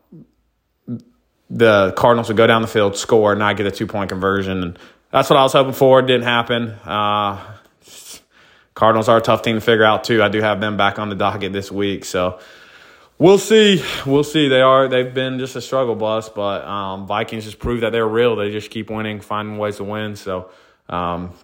the 1.48 1.92
Cardinals 1.96 2.28
would 2.28 2.36
go 2.36 2.46
down 2.46 2.62
the 2.62 2.68
field, 2.68 2.96
score, 2.96 3.32
and 3.32 3.38
not 3.38 3.56
get 3.56 3.66
a 3.66 3.70
two 3.70 3.86
point 3.86 4.10
conversion. 4.10 4.62
And 4.62 4.78
that's 5.10 5.28
what 5.30 5.36
I 5.36 5.42
was 5.42 5.52
hoping 5.52 5.72
for. 5.72 6.00
It 6.00 6.06
didn't 6.06 6.24
happen. 6.24 6.70
Uh, 6.84 7.44
Cardinals 8.74 9.08
are 9.08 9.18
a 9.18 9.20
tough 9.20 9.42
team 9.42 9.56
to 9.56 9.60
figure 9.60 9.84
out 9.84 10.04
too. 10.04 10.22
I 10.22 10.28
do 10.28 10.40
have 10.40 10.60
them 10.60 10.76
back 10.76 10.98
on 10.98 11.08
the 11.08 11.16
docket 11.16 11.52
this 11.52 11.70
week, 11.70 12.04
so 12.04 12.38
we'll 13.18 13.38
see. 13.38 13.84
We'll 14.06 14.24
see. 14.24 14.48
They 14.48 14.60
are 14.60 14.88
they've 14.88 15.12
been 15.12 15.38
just 15.38 15.56
a 15.56 15.60
struggle 15.60 15.96
bus, 15.96 16.28
but 16.28 16.64
um, 16.64 17.06
Vikings 17.06 17.44
just 17.44 17.58
prove 17.58 17.82
that 17.82 17.90
they're 17.90 18.08
real. 18.08 18.36
They 18.36 18.50
just 18.50 18.70
keep 18.70 18.90
winning, 18.90 19.20
finding 19.20 19.58
ways 19.58 19.76
to 19.76 19.84
win. 19.84 20.16
So. 20.16 20.50
Um, 20.88 21.34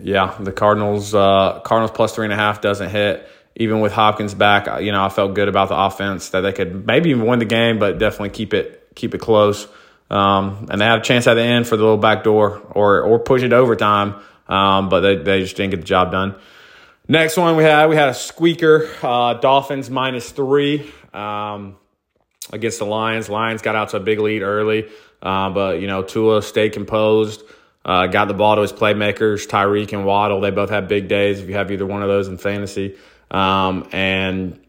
yeah, 0.00 0.36
the 0.40 0.52
Cardinals 0.52 1.14
uh, 1.14 1.60
Cardinals 1.64 1.90
plus 1.92 2.14
three 2.14 2.24
and 2.24 2.32
a 2.32 2.36
half 2.36 2.60
doesn't 2.60 2.90
hit. 2.90 3.28
Even 3.56 3.80
with 3.80 3.92
Hopkins 3.92 4.34
back, 4.34 4.80
you 4.80 4.92
know 4.92 5.04
I 5.04 5.08
felt 5.08 5.34
good 5.34 5.48
about 5.48 5.68
the 5.68 5.76
offense 5.76 6.30
that 6.30 6.40
they 6.40 6.52
could 6.52 6.86
maybe 6.86 7.10
even 7.10 7.26
win 7.26 7.38
the 7.38 7.44
game, 7.44 7.78
but 7.78 7.98
definitely 7.98 8.30
keep 8.30 8.54
it 8.54 8.88
keep 8.94 9.14
it 9.14 9.18
close. 9.18 9.68
Um, 10.10 10.66
and 10.70 10.80
they 10.80 10.84
had 10.84 10.98
a 10.98 11.02
chance 11.02 11.26
at 11.26 11.34
the 11.34 11.42
end 11.42 11.66
for 11.66 11.76
the 11.76 11.82
little 11.82 11.98
back 11.98 12.24
door 12.24 12.62
or 12.70 13.02
or 13.02 13.18
push 13.18 13.42
it 13.42 13.52
overtime, 13.52 14.14
um, 14.48 14.88
but 14.88 15.00
they, 15.00 15.16
they 15.16 15.40
just 15.40 15.56
didn't 15.56 15.70
get 15.70 15.78
the 15.78 15.86
job 15.86 16.12
done. 16.12 16.34
Next 17.08 17.36
one 17.36 17.56
we 17.56 17.64
had 17.64 17.88
we 17.88 17.96
had 17.96 18.08
a 18.08 18.14
squeaker 18.14 18.88
uh, 19.02 19.34
Dolphins 19.34 19.90
minus 19.90 20.30
three 20.30 20.90
um, 21.12 21.76
against 22.52 22.78
the 22.78 22.86
Lions. 22.86 23.28
Lions 23.28 23.60
got 23.60 23.74
out 23.74 23.90
to 23.90 23.96
a 23.96 24.00
big 24.00 24.18
lead 24.18 24.42
early, 24.42 24.88
uh, 25.20 25.50
but 25.50 25.80
you 25.80 25.86
know 25.86 26.02
Tua 26.02 26.42
stayed 26.42 26.72
composed. 26.72 27.42
Uh, 27.84 28.06
got 28.06 28.28
the 28.28 28.34
ball 28.34 28.54
to 28.54 28.62
his 28.62 28.72
playmakers, 28.72 29.48
Tyreek 29.48 29.92
and 29.92 30.06
Waddle. 30.06 30.40
They 30.40 30.50
both 30.50 30.70
had 30.70 30.86
big 30.86 31.08
days. 31.08 31.40
If 31.40 31.48
you 31.48 31.54
have 31.54 31.72
either 31.72 31.84
one 31.84 32.02
of 32.02 32.08
those 32.08 32.28
in 32.28 32.38
fantasy, 32.38 32.96
um, 33.32 33.88
and 33.92 34.60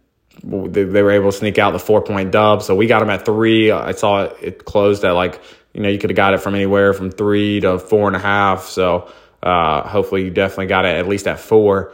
they, 0.42 0.84
they, 0.84 1.04
were 1.04 1.12
able 1.12 1.32
to 1.32 1.38
sneak 1.38 1.60
out 1.60 1.72
the 1.72 1.80
four 1.80 2.02
point 2.02 2.32
dub. 2.32 2.64
So 2.64 2.76
we 2.76 2.88
got 2.88 3.00
them 3.00 3.10
at 3.10 3.26
three. 3.26 3.72
I 3.72 3.92
saw 3.92 4.24
it, 4.24 4.38
it 4.42 4.66
closed 4.66 5.04
at 5.04 5.12
like, 5.12 5.42
you 5.74 5.82
know, 5.82 5.90
you 5.90 6.00
could 6.00 6.10
have 6.10 6.18
got 6.18 6.34
it 6.34 6.40
from 6.40 6.56
anywhere 6.56 6.94
from 6.94 7.12
three 7.12 7.60
to 7.60 7.78
four 7.78 8.08
and 8.08 8.16
a 8.16 8.20
half. 8.20 8.66
So 8.66 9.12
uh, 9.44 9.88
hopefully 9.88 10.24
you 10.24 10.32
definitely 10.32 10.68
got 10.68 10.86
it 10.86 10.96
at 10.96 11.08
least 11.08 11.28
at 11.28 11.40
four, 11.40 11.94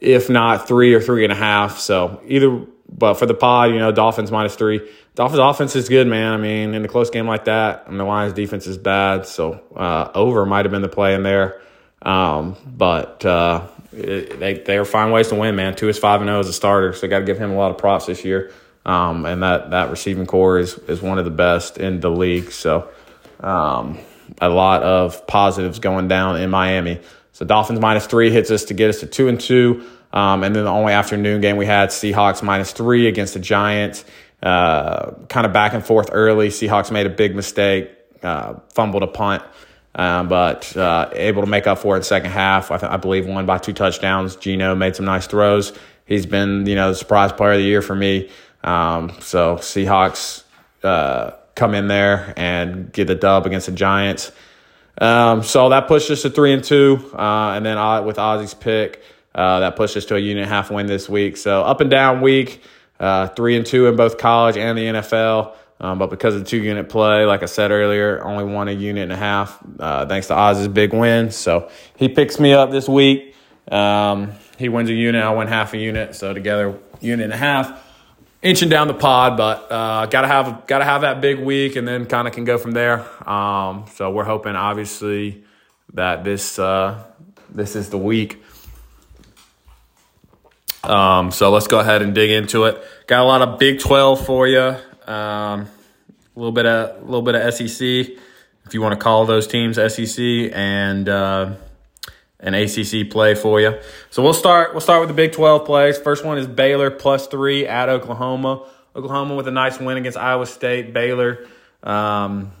if 0.00 0.28
not 0.28 0.68
three 0.68 0.94
or 0.94 1.00
three 1.00 1.24
and 1.24 1.32
a 1.32 1.36
half. 1.36 1.78
So 1.78 2.20
either, 2.26 2.66
but 2.88 3.14
for 3.14 3.26
the 3.26 3.34
pod, 3.34 3.70
you 3.70 3.78
know, 3.78 3.90
Dolphins 3.90 4.30
minus 4.30 4.54
three. 4.54 4.86
Dolphins 5.14 5.40
offense 5.40 5.74
is 5.74 5.88
good, 5.88 6.06
man. 6.06 6.32
I 6.32 6.36
mean, 6.36 6.74
in 6.74 6.84
a 6.84 6.88
close 6.88 7.10
game 7.10 7.26
like 7.26 7.46
that, 7.46 7.86
and 7.88 7.98
the 7.98 8.04
Lions 8.04 8.32
defense 8.32 8.66
is 8.66 8.78
bad. 8.78 9.26
So 9.26 9.60
uh, 9.74 10.10
over 10.14 10.46
might 10.46 10.64
have 10.64 10.72
been 10.72 10.82
the 10.82 10.88
play 10.88 11.14
in 11.14 11.22
there. 11.22 11.60
Um, 12.02 12.56
but 12.66 13.24
uh, 13.24 13.66
they 13.92 14.62
they 14.64 14.78
are 14.78 14.84
finding 14.84 15.12
ways 15.12 15.28
to 15.28 15.34
win, 15.34 15.56
man. 15.56 15.74
Tua 15.74 15.90
is 15.90 15.98
five 15.98 16.20
and 16.20 16.28
zero 16.28 16.38
oh 16.38 16.40
as 16.40 16.48
a 16.48 16.52
starter, 16.52 16.92
so 16.92 17.08
got 17.08 17.20
to 17.20 17.24
give 17.24 17.38
him 17.38 17.50
a 17.50 17.56
lot 17.56 17.70
of 17.70 17.78
props 17.78 18.06
this 18.06 18.24
year. 18.24 18.52
Um, 18.86 19.26
and 19.26 19.42
that 19.42 19.70
that 19.70 19.90
receiving 19.90 20.26
corps 20.26 20.58
is 20.58 20.78
is 20.88 21.02
one 21.02 21.18
of 21.18 21.24
the 21.24 21.30
best 21.30 21.78
in 21.78 22.00
the 22.00 22.10
league. 22.10 22.52
So 22.52 22.88
um, 23.40 23.98
a 24.40 24.48
lot 24.48 24.82
of 24.82 25.26
positives 25.26 25.78
going 25.78 26.08
down 26.08 26.40
in 26.40 26.50
Miami. 26.50 27.00
So 27.32 27.44
Dolphins 27.44 27.80
minus 27.80 28.06
three 28.06 28.30
hits 28.30 28.50
us 28.50 28.64
to 28.64 28.74
get 28.74 28.90
us 28.90 29.00
to 29.00 29.06
two 29.06 29.28
and 29.28 29.40
two. 29.40 29.84
Um, 30.12 30.42
and 30.42 30.56
then 30.56 30.64
the 30.64 30.70
only 30.70 30.92
afternoon 30.92 31.40
game 31.40 31.56
we 31.56 31.66
had 31.66 31.90
Seahawks 31.90 32.42
minus 32.42 32.72
three 32.72 33.06
against 33.06 33.34
the 33.34 33.40
Giants. 33.40 34.04
Uh, 34.42 35.12
kind 35.28 35.46
of 35.46 35.52
back 35.52 35.74
and 35.74 35.84
forth 35.84 36.08
early. 36.12 36.48
Seahawks 36.48 36.90
made 36.90 37.06
a 37.06 37.10
big 37.10 37.36
mistake, 37.36 37.90
uh, 38.22 38.54
fumbled 38.72 39.02
a 39.02 39.06
punt. 39.06 39.42
Um, 39.94 40.28
but 40.28 40.76
uh, 40.76 41.10
able 41.12 41.42
to 41.42 41.48
make 41.48 41.66
up 41.66 41.78
for 41.78 41.94
it 41.94 41.98
in 41.98 42.00
the 42.00 42.06
second 42.06 42.30
half. 42.30 42.70
I, 42.70 42.78
th- 42.78 42.90
I 42.90 42.96
believe 42.96 43.26
won 43.26 43.46
by 43.46 43.58
two 43.58 43.72
touchdowns. 43.72 44.36
Geno 44.36 44.74
made 44.74 44.94
some 44.94 45.04
nice 45.04 45.26
throws. 45.26 45.72
He's 46.04 46.26
been, 46.26 46.66
you 46.66 46.74
know, 46.74 46.90
the 46.90 46.94
surprise 46.94 47.32
player 47.32 47.52
of 47.52 47.58
the 47.58 47.64
year 47.64 47.82
for 47.82 47.96
me. 47.96 48.30
Um, 48.62 49.12
so 49.20 49.56
Seahawks 49.56 50.44
uh, 50.82 51.32
come 51.54 51.74
in 51.74 51.88
there 51.88 52.32
and 52.36 52.92
get 52.92 53.06
the 53.06 53.14
dub 53.14 53.46
against 53.46 53.66
the 53.66 53.72
Giants. 53.72 54.30
Um, 54.98 55.42
so 55.42 55.70
that 55.70 55.88
pushed 55.88 56.10
us 56.10 56.22
to 56.22 56.30
three 56.30 56.52
and 56.52 56.62
two, 56.62 57.10
uh, 57.14 57.52
and 57.54 57.64
then 57.64 57.76
with 58.04 58.16
Ozzy's 58.16 58.54
pick, 58.54 59.02
uh, 59.34 59.60
that 59.60 59.76
pushed 59.76 59.96
us 59.96 60.04
to 60.06 60.16
a 60.16 60.18
unit 60.18 60.46
half 60.46 60.70
win 60.70 60.86
this 60.86 61.08
week. 61.08 61.36
So 61.36 61.62
up 61.62 61.80
and 61.80 61.90
down 61.90 62.20
week, 62.20 62.62
uh, 62.98 63.28
three 63.28 63.56
and 63.56 63.64
two 63.64 63.86
in 63.86 63.96
both 63.96 64.18
college 64.18 64.56
and 64.56 64.76
the 64.76 64.84
NFL. 64.84 65.54
Um, 65.82 65.98
but 65.98 66.10
because 66.10 66.34
of 66.36 66.46
two 66.46 66.58
unit 66.62 66.90
play, 66.90 67.24
like 67.24 67.42
I 67.42 67.46
said 67.46 67.70
earlier, 67.70 68.22
only 68.22 68.44
won 68.44 68.68
a 68.68 68.72
unit 68.72 69.04
and 69.04 69.12
a 69.12 69.16
half, 69.16 69.58
uh, 69.78 70.04
thanks 70.04 70.26
to 70.26 70.38
Oz's 70.38 70.68
big 70.68 70.92
win. 70.92 71.30
So 71.30 71.70
he 71.96 72.10
picks 72.10 72.38
me 72.38 72.52
up 72.52 72.70
this 72.70 72.86
week. 72.86 73.34
Um, 73.70 74.32
he 74.58 74.68
wins 74.68 74.90
a 74.90 74.92
unit, 74.92 75.24
I 75.24 75.32
win 75.32 75.48
half 75.48 75.72
a 75.72 75.78
unit. 75.78 76.14
So 76.14 76.34
together, 76.34 76.78
unit 77.00 77.24
and 77.24 77.32
a 77.32 77.36
half, 77.38 77.82
inching 78.42 78.68
down 78.68 78.88
the 78.88 78.94
pod. 78.94 79.38
But 79.38 79.72
uh, 79.72 80.04
gotta 80.04 80.26
have 80.26 80.66
gotta 80.66 80.84
have 80.84 81.00
that 81.00 81.22
big 81.22 81.38
week, 81.38 81.76
and 81.76 81.88
then 81.88 82.04
kind 82.04 82.28
of 82.28 82.34
can 82.34 82.44
go 82.44 82.58
from 82.58 82.72
there. 82.72 83.06
Um, 83.26 83.86
so 83.94 84.10
we're 84.10 84.24
hoping, 84.24 84.56
obviously, 84.56 85.44
that 85.94 86.24
this 86.24 86.58
uh, 86.58 87.02
this 87.48 87.74
is 87.74 87.88
the 87.88 87.98
week. 87.98 88.42
Um, 90.84 91.30
so 91.30 91.50
let's 91.50 91.68
go 91.68 91.78
ahead 91.80 92.02
and 92.02 92.14
dig 92.14 92.30
into 92.30 92.64
it. 92.64 92.82
Got 93.06 93.20
a 93.20 93.24
lot 93.24 93.40
of 93.40 93.58
Big 93.58 93.80
Twelve 93.80 94.26
for 94.26 94.46
you. 94.46 94.76
Um, 95.10 95.66
a 96.36 96.38
little 96.38 96.52
bit 96.52 96.66
of 96.66 97.02
a 97.02 97.04
little 97.04 97.22
bit 97.22 97.34
of 97.34 97.52
SEC, 97.52 97.80
if 97.82 98.72
you 98.72 98.80
want 98.80 98.92
to 98.92 99.00
call 99.00 99.26
those 99.26 99.48
teams 99.48 99.74
SEC, 99.74 100.52
and 100.52 101.08
uh, 101.08 101.54
an 102.38 102.54
ACC 102.54 103.10
play 103.10 103.34
for 103.34 103.60
you. 103.60 103.76
So 104.10 104.22
we'll 104.22 104.34
start. 104.34 104.72
We'll 104.72 104.80
start 104.80 105.00
with 105.00 105.08
the 105.08 105.14
Big 105.14 105.32
Twelve 105.32 105.66
plays. 105.66 105.98
First 105.98 106.24
one 106.24 106.38
is 106.38 106.46
Baylor 106.46 106.92
plus 106.92 107.26
three 107.26 107.66
at 107.66 107.88
Oklahoma. 107.88 108.64
Oklahoma 108.94 109.34
with 109.34 109.48
a 109.48 109.50
nice 109.50 109.80
win 109.80 109.96
against 109.96 110.16
Iowa 110.16 110.46
State. 110.46 110.92
Baylor 110.92 111.44
um, 111.82 112.52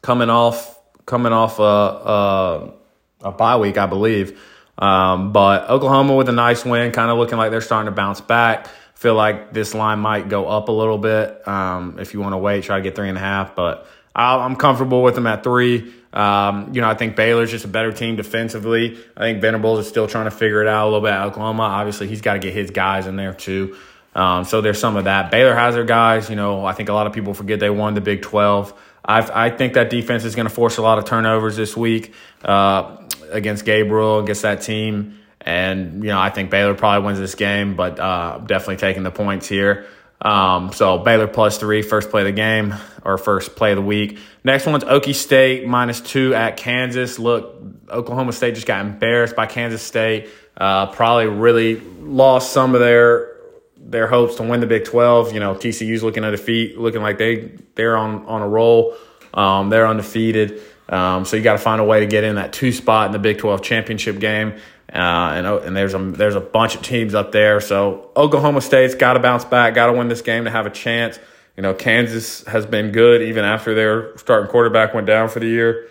coming 0.00 0.30
off 0.30 0.80
coming 1.06 1.32
off 1.32 1.60
a, 1.60 1.62
a, 1.62 2.74
a 3.20 3.30
bye 3.30 3.56
week, 3.56 3.78
I 3.78 3.86
believe. 3.86 4.40
Um, 4.78 5.32
but 5.32 5.70
Oklahoma 5.70 6.16
with 6.16 6.28
a 6.28 6.32
nice 6.32 6.64
win, 6.64 6.90
kind 6.90 7.08
of 7.08 7.18
looking 7.18 7.38
like 7.38 7.52
they're 7.52 7.60
starting 7.60 7.86
to 7.86 7.94
bounce 7.94 8.20
back 8.20 8.66
feel 9.02 9.14
like 9.14 9.52
this 9.52 9.74
line 9.74 9.98
might 9.98 10.28
go 10.28 10.48
up 10.48 10.68
a 10.68 10.72
little 10.72 10.98
bit. 10.98 11.46
Um, 11.46 11.98
if 11.98 12.14
you 12.14 12.20
want 12.20 12.32
to 12.32 12.38
wait, 12.38 12.64
try 12.64 12.76
to 12.76 12.82
get 12.82 12.94
three 12.94 13.08
and 13.08 13.18
a 13.18 13.20
half, 13.20 13.54
but 13.54 13.86
I'm 14.14 14.56
comfortable 14.56 15.02
with 15.02 15.14
them 15.14 15.26
at 15.26 15.42
three. 15.42 15.92
Um, 16.12 16.74
you 16.74 16.80
know, 16.80 16.88
I 16.88 16.94
think 16.94 17.16
Baylor's 17.16 17.50
just 17.50 17.64
a 17.64 17.68
better 17.68 17.92
team 17.92 18.16
defensively. 18.16 18.98
I 19.16 19.20
think 19.20 19.40
Venables 19.40 19.80
is 19.80 19.88
still 19.88 20.06
trying 20.06 20.26
to 20.26 20.30
figure 20.30 20.62
it 20.62 20.68
out 20.68 20.84
a 20.84 20.88
little 20.88 21.00
bit 21.00 21.14
Oklahoma. 21.14 21.62
Obviously, 21.62 22.08
he's 22.08 22.20
got 22.20 22.34
to 22.34 22.38
get 22.38 22.52
his 22.52 22.70
guys 22.70 23.06
in 23.06 23.16
there 23.16 23.32
too. 23.32 23.76
Um, 24.14 24.44
so 24.44 24.60
there's 24.60 24.78
some 24.78 24.96
of 24.96 25.04
that. 25.04 25.30
Baylor 25.30 25.54
has 25.54 25.74
their 25.74 25.84
guys. 25.84 26.28
You 26.28 26.36
know, 26.36 26.64
I 26.64 26.72
think 26.72 26.88
a 26.88 26.92
lot 26.92 27.06
of 27.06 27.12
people 27.12 27.34
forget 27.34 27.60
they 27.60 27.70
won 27.70 27.94
the 27.94 28.02
Big 28.02 28.22
12 28.22 28.74
I, 29.04 29.46
I 29.46 29.50
think 29.50 29.74
that 29.74 29.90
defense 29.90 30.24
is 30.24 30.34
going 30.34 30.46
to 30.46 30.54
force 30.54 30.76
a 30.78 30.82
lot 30.82 30.98
of 30.98 31.04
turnovers 31.04 31.56
this 31.56 31.76
week 31.76 32.14
uh, 32.44 32.96
against 33.30 33.64
Gabriel, 33.64 34.20
against 34.20 34.42
that 34.42 34.62
team. 34.62 35.18
And, 35.42 36.04
you 36.04 36.10
know, 36.10 36.20
I 36.20 36.30
think 36.30 36.50
Baylor 36.50 36.74
probably 36.74 37.04
wins 37.04 37.18
this 37.18 37.34
game, 37.34 37.74
but 37.74 37.98
uh, 37.98 38.38
definitely 38.38 38.76
taking 38.76 39.02
the 39.02 39.10
points 39.10 39.48
here. 39.48 39.86
Um, 40.20 40.72
so 40.72 40.98
Baylor 40.98 41.26
plus 41.26 41.58
three, 41.58 41.82
first 41.82 42.10
play 42.10 42.22
of 42.22 42.26
the 42.26 42.32
game 42.32 42.74
or 43.04 43.18
first 43.18 43.56
play 43.56 43.72
of 43.72 43.76
the 43.76 43.82
week. 43.82 44.18
Next 44.44 44.66
one's 44.66 44.84
Okie 44.84 45.16
State 45.16 45.66
minus 45.66 46.00
two 46.00 46.32
at 46.34 46.56
Kansas. 46.56 47.18
Look, 47.18 47.60
Oklahoma 47.90 48.32
State 48.32 48.54
just 48.54 48.66
got 48.66 48.84
embarrassed 48.84 49.34
by 49.34 49.46
Kansas 49.46 49.82
State. 49.82 50.28
Uh, 50.56 50.86
probably 50.86 51.26
really 51.26 51.80
lost 51.80 52.52
some 52.52 52.74
of 52.74 52.80
their 52.80 53.32
their 53.76 54.06
hopes 54.06 54.36
to 54.36 54.44
win 54.44 54.60
the 54.60 54.66
Big 54.66 54.84
Twelve. 54.84 55.32
You 55.32 55.40
know, 55.40 55.54
TCU's 55.54 56.04
looking 56.04 56.24
at 56.24 56.30
defeat, 56.30 56.78
looking 56.78 57.02
like 57.02 57.18
they 57.18 57.52
they're 57.74 57.96
on 57.96 58.24
on 58.26 58.42
a 58.42 58.48
roll. 58.48 58.94
Um, 59.34 59.70
they're 59.70 59.88
undefeated. 59.88 60.62
Um, 60.88 61.24
so 61.24 61.36
you 61.36 61.42
got 61.42 61.54
to 61.54 61.58
find 61.58 61.80
a 61.80 61.84
way 61.84 62.00
to 62.00 62.06
get 62.06 62.22
in 62.22 62.36
that 62.36 62.52
two 62.52 62.70
spot 62.70 63.06
in 63.06 63.12
the 63.12 63.18
Big 63.18 63.38
Twelve 63.38 63.62
championship 63.62 64.20
game. 64.20 64.54
Uh, 64.92 65.32
and 65.34 65.46
and 65.46 65.76
there's 65.76 65.94
a 65.94 65.98
there's 65.98 66.34
a 66.34 66.40
bunch 66.40 66.74
of 66.74 66.82
teams 66.82 67.14
up 67.14 67.32
there. 67.32 67.60
So 67.60 68.10
Oklahoma 68.14 68.60
State's 68.60 68.94
got 68.94 69.14
to 69.14 69.20
bounce 69.20 69.44
back, 69.44 69.74
got 69.74 69.86
to 69.86 69.92
win 69.94 70.08
this 70.08 70.20
game 70.20 70.44
to 70.44 70.50
have 70.50 70.66
a 70.66 70.70
chance. 70.70 71.18
You 71.56 71.62
know, 71.62 71.72
Kansas 71.72 72.44
has 72.44 72.66
been 72.66 72.92
good 72.92 73.22
even 73.22 73.44
after 73.44 73.74
their 73.74 74.16
starting 74.18 74.50
quarterback 74.50 74.94
went 74.94 75.06
down 75.06 75.28
for 75.28 75.40
the 75.40 75.46
year. 75.46 75.88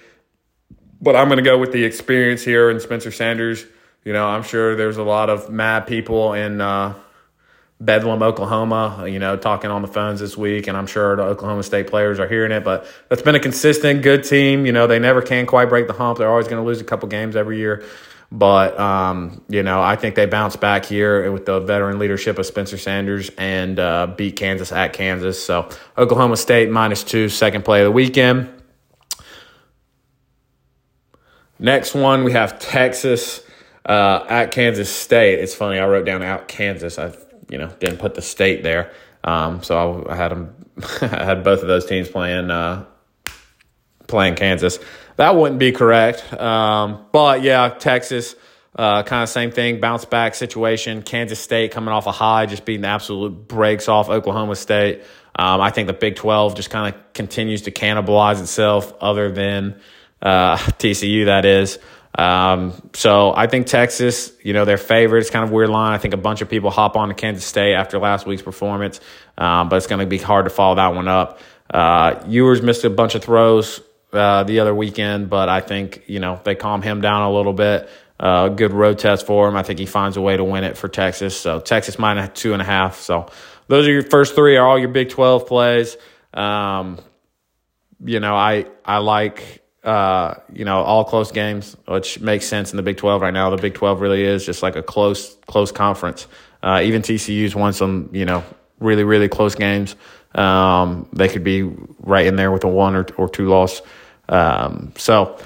But 1.02 1.16
I'm 1.16 1.28
going 1.28 1.38
to 1.38 1.44
go 1.44 1.58
with 1.58 1.72
the 1.72 1.84
experience 1.84 2.44
here 2.44 2.70
and 2.70 2.80
Spencer 2.80 3.12
Sanders. 3.12 3.66
You 4.04 4.14
know, 4.14 4.28
I'm 4.28 4.44
sure 4.44 4.76
there's 4.76 4.98
a 4.98 5.04
lot 5.04 5.30
of 5.30 5.50
mad 5.50 5.88
people 5.88 6.34
in 6.34 6.62
uh, 6.62 6.94
Bedlam, 7.80 8.22
Oklahoma, 8.22 9.06
you 9.08 9.18
know, 9.18 9.36
talking 9.36 9.72
on 9.72 9.82
the 9.82 9.88
phones 9.88 10.20
this 10.20 10.38
week, 10.38 10.68
and 10.68 10.78
I'm 10.78 10.86
sure 10.86 11.16
the 11.16 11.24
Oklahoma 11.24 11.64
State 11.64 11.88
players 11.88 12.20
are 12.20 12.28
hearing 12.28 12.52
it. 12.52 12.64
But 12.64 12.86
that's 13.10 13.24
been 13.24 13.34
a 13.34 13.40
consistent, 13.40 14.04
good 14.04 14.24
team. 14.24 14.68
You 14.68 14.72
know, 14.72 14.86
they 14.86 15.00
never 15.00 15.24
can 15.24 15.48
quite 15.48 15.70
break 15.70 15.88
the 15.88 15.94
hump. 15.94 16.20
They're 16.20 16.30
always 16.30 16.48
going 16.48 16.62
to 16.62 16.66
lose 16.66 16.82
a 16.82 16.84
couple 16.84 17.10
games 17.10 17.36
every 17.36 17.58
year. 17.58 17.84
But, 18.34 18.80
um, 18.80 19.44
you 19.50 19.62
know, 19.62 19.82
I 19.82 19.98
think 19.98 20.16
they 20.16 20.26
bounce 20.26 20.56
back 20.56 20.86
here 20.86 21.30
with 21.34 21.46
the 21.46 21.60
veteran 21.60 22.00
leadership 22.00 22.40
of 22.40 22.46
Spencer 22.46 22.78
Sanders 22.78 23.30
and 23.38 23.78
uh, 23.78 24.08
beat 24.08 24.38
Kansas 24.38 24.72
at 24.72 24.94
Kansas. 24.94 25.44
So 25.44 25.68
Oklahoma 25.98 26.38
State 26.38 26.70
minus 26.70 27.04
two, 27.04 27.28
second 27.28 27.66
play 27.66 27.82
of 27.82 27.86
the 27.86 27.92
weekend. 27.92 28.50
Next 31.60 31.94
one, 31.94 32.24
we 32.24 32.32
have 32.32 32.58
Texas 32.58 33.44
uh, 33.86 34.26
at 34.30 34.52
Kansas 34.52 34.90
State. 34.90 35.40
It's 35.40 35.54
funny, 35.54 35.78
I 35.78 35.86
wrote 35.88 36.06
down 36.06 36.24
out 36.24 36.48
Kansas. 36.48 36.98
I, 36.98 37.14
you 37.50 37.58
know, 37.58 37.68
didn't 37.80 37.98
put 37.98 38.16
the 38.16 38.22
state 38.22 38.64
there. 38.64 38.94
Um, 39.26 39.62
so 39.62 40.08
I, 40.10 40.16
had 40.16 40.32
them, 40.32 40.56
I 41.02 41.26
had 41.26 41.44
both 41.44 41.62
of 41.62 41.68
those 41.68 41.86
teams 41.86 42.08
playing 42.08 42.50
uh, 42.50 42.86
playing 44.08 44.36
Kansas. 44.36 44.80
That 45.22 45.36
wouldn't 45.36 45.60
be 45.60 45.72
correct. 45.72 46.34
Um, 46.34 47.06
but 47.12 47.44
yeah, 47.44 47.70
Texas, 47.70 48.36
uh, 48.76 49.04
kind 49.04 49.22
of 49.22 49.30
same 49.30 49.52
thing, 49.52 49.80
bounce 49.80 50.04
back 50.04 50.34
situation. 50.34 51.04
Kansas 51.04 51.38
State 51.40 51.72
coming 51.72 51.90
off 51.94 52.08
a 52.08 52.12
high, 52.12 52.48
just 52.48 52.66
beating 52.66 52.82
the 52.82 52.88
absolute 52.88 53.48
breaks 53.48 53.88
off 53.88 54.10
Oklahoma 54.10 54.56
State. 54.56 55.04
Um, 55.36 55.62
I 55.62 55.70
think 55.70 55.86
the 55.86 55.94
Big 55.94 56.16
12 56.16 56.56
just 56.56 56.72
kind 56.72 56.92
of 56.92 57.14
continues 57.14 57.62
to 57.62 57.72
cannibalize 57.72 58.42
itself, 58.42 58.96
other 59.00 59.32
than 59.32 59.80
uh, 60.24 60.58
TCU, 60.58 61.26
that 61.26 61.46
is. 61.46 61.78
Um, 62.18 62.74
so 62.96 63.32
I 63.32 63.46
think 63.46 63.68
Texas, 63.68 64.32
you 64.42 64.54
know, 64.54 64.66
they're 64.66 64.78
favored. 64.78 65.20
It's 65.20 65.30
kind 65.30 65.46
of 65.46 65.52
weird 65.52 65.70
line. 65.70 65.94
I 65.94 66.00
think 66.00 66.16
a 66.16 66.18
bunch 66.18 66.42
of 66.42 66.50
people 66.50 66.72
hop 66.72 66.98
on 66.98 67.10
to 67.10 67.14
Kansas 67.14 67.46
State 67.46 67.76
after 67.76 68.00
last 68.00 68.26
week's 68.26 68.42
performance, 68.42 69.00
um, 69.38 69.70
but 69.70 69.76
it's 69.76 69.86
going 69.86 70.00
to 70.00 70.08
be 70.08 70.18
hard 70.18 70.46
to 70.46 70.50
follow 70.50 70.78
that 70.78 70.96
one 70.96 71.08
up. 71.08 71.38
Uh, 71.72 72.24
Ewers 72.28 72.64
missed 72.64 72.84
a 72.86 72.90
bunch 72.90 73.14
of 73.14 73.24
throws 73.24 73.82
uh, 74.14 74.44
the 74.44 74.60
other 74.60 74.74
weekend, 74.76 75.30
but 75.30 75.50
I 75.50 75.62
think 75.62 76.04
you 76.08 76.20
know 76.20 76.40
they 76.44 76.56
calm 76.56 76.82
him 76.82 77.02
down 77.02 77.24
a 77.24 77.32
little 77.32 77.54
bit. 77.54 77.90
Uh, 78.20 78.50
good 78.50 78.72
road 78.72 79.00
test 79.00 79.26
for 79.26 79.48
him. 79.48 79.56
I 79.56 79.64
think 79.64 79.80
he 79.80 79.88
finds 79.88 80.16
a 80.16 80.22
way 80.22 80.38
to 80.38 80.44
win 80.44 80.64
it 80.64 80.78
for 80.78 80.88
Texas. 80.88 81.36
So 81.36 81.60
Texas 81.60 81.98
minus 81.98 82.30
two 82.40 82.54
and 82.54 82.62
a 82.62 82.66
half. 82.66 83.00
So 83.00 83.32
those 83.68 83.88
are 83.88 83.92
your 83.92 84.04
first 84.04 84.36
three. 84.36 84.58
Are 84.58 84.68
all 84.68 84.78
your 84.78 84.90
Big 84.90 85.10
Twelve 85.10 85.48
plays. 85.48 85.98
Um, 86.34 87.00
you 88.04 88.20
know, 88.20 88.36
I 88.36 88.68
I 88.86 88.98
like 88.98 89.64
uh, 89.84 90.36
you 90.54 90.66
know 90.66 90.82
all 90.82 91.04
close 91.04 91.32
games, 91.32 91.76
which 91.88 92.20
makes 92.20 92.46
sense 92.46 92.72
in 92.72 92.78
the 92.78 92.84
Big 92.84 92.98
Twelve 92.98 93.22
right 93.22 93.34
now. 93.34 93.50
The 93.50 93.62
Big 93.62 93.74
Twelve 93.74 94.02
really 94.02 94.24
is 94.24 94.46
just 94.46 94.62
like 94.62 94.76
a 94.76 94.84
close 94.84 95.36
close 95.48 95.72
conference. 95.72 96.28
Uh, 96.62 96.82
even 96.84 97.02
TCU's 97.02 97.56
won 97.56 97.74
some 97.74 98.10
you 98.12 98.26
know 98.26 98.44
really 98.80 99.04
really 99.04 99.30
close 99.30 99.56
games. 99.56 99.96
Um, 100.36 101.10
they 101.12 101.28
could 101.28 101.44
be 101.44 101.64
right 102.00 102.26
in 102.26 102.36
there 102.36 102.52
with 102.52 102.64
a 102.64 102.68
one 102.68 102.96
or, 102.96 103.06
or 103.18 103.28
two 103.28 103.48
loss. 103.48 103.82
Um, 104.32 104.94
so 104.98 105.38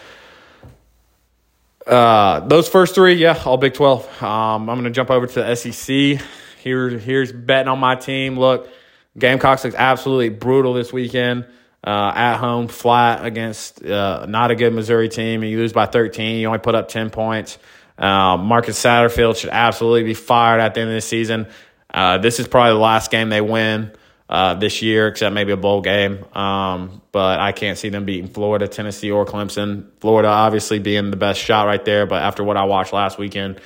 uh, 1.88 2.39
those 2.41 2.69
first 2.69 2.95
three, 2.95 3.15
yeah, 3.15 3.41
all 3.45 3.58
Big 3.58 3.74
Twelve. 3.74 4.06
Um, 4.21 4.69
I'm 4.69 4.78
going 4.78 4.86
to 4.86 4.91
jump 4.91 5.12
over 5.12 5.28
to 5.28 5.34
the 5.34 5.56
SEC. 5.56 6.26
Here, 6.60 6.89
here's 6.89 7.32
betting 7.32 7.67
on 7.67 7.80
my 7.80 7.95
team. 7.95 8.39
Look, 8.39 8.69
Gamecocks 9.17 9.63
looks 9.63 9.76
absolutely 9.76 10.30
brutal 10.30 10.74
this 10.74 10.93
weekend. 10.93 11.45
Uh, 11.84 12.12
at 12.15 12.38
home, 12.38 12.67
flat 12.67 13.24
against 13.24 13.86
uh, 13.86 14.26
not 14.28 14.50
a 14.50 14.56
good 14.56 14.74
Missouri 14.74 15.08
team. 15.08 15.43
And 15.43 15.52
you 15.52 15.60
lose 15.60 15.71
by 15.71 15.86
13. 15.86 16.39
You 16.39 16.48
only 16.48 16.58
put 16.58 16.74
up 16.74 16.88
10 16.88 17.12
points. 17.12 17.60
Uh, 17.95 18.38
Marcus 18.38 18.82
Satterfield 18.82 19.38
should 19.38 19.52
absolutely 19.52 20.02
be 20.02 20.15
fired 20.15 20.62
at 20.62 20.74
the 20.74 20.82
end 20.82 20.89
of 20.89 20.95
the 20.95 21.02
season. 21.02 21.45
Uh, 21.93 22.17
this 22.17 22.39
is 22.39 22.48
probably 22.48 22.74
the 22.74 22.80
last 22.80 23.12
game 23.12 23.30
they 23.30 23.39
win 23.39 23.91
uh, 24.30 24.56
this 24.56 24.82
year, 24.82 25.08
except 25.08 25.34
maybe 25.34 25.52
a 25.52 25.58
bowl 25.58 25.82
game. 25.82 26.26
Um, 26.36 27.02
but 27.12 27.40
I 27.40 27.52
can't 27.52 27.78
see 27.78 27.90
them 27.90 28.06
beating 28.06 28.28
Florida, 28.28 28.68
Tennessee, 28.68 29.12
or 29.12 29.26
Clemson. 29.26 29.88
Florida 30.00 30.30
obviously 30.30 30.80
being 30.80 31.12
the 31.12 31.18
best 31.18 31.40
shot 31.40 31.68
right 31.68 31.84
there, 31.84 32.06
but 32.06 32.22
after 32.22 32.44
what 32.44 32.58
I 32.58 32.64
watched 32.64 32.94
last 32.94 33.18
weekend, 33.18 33.62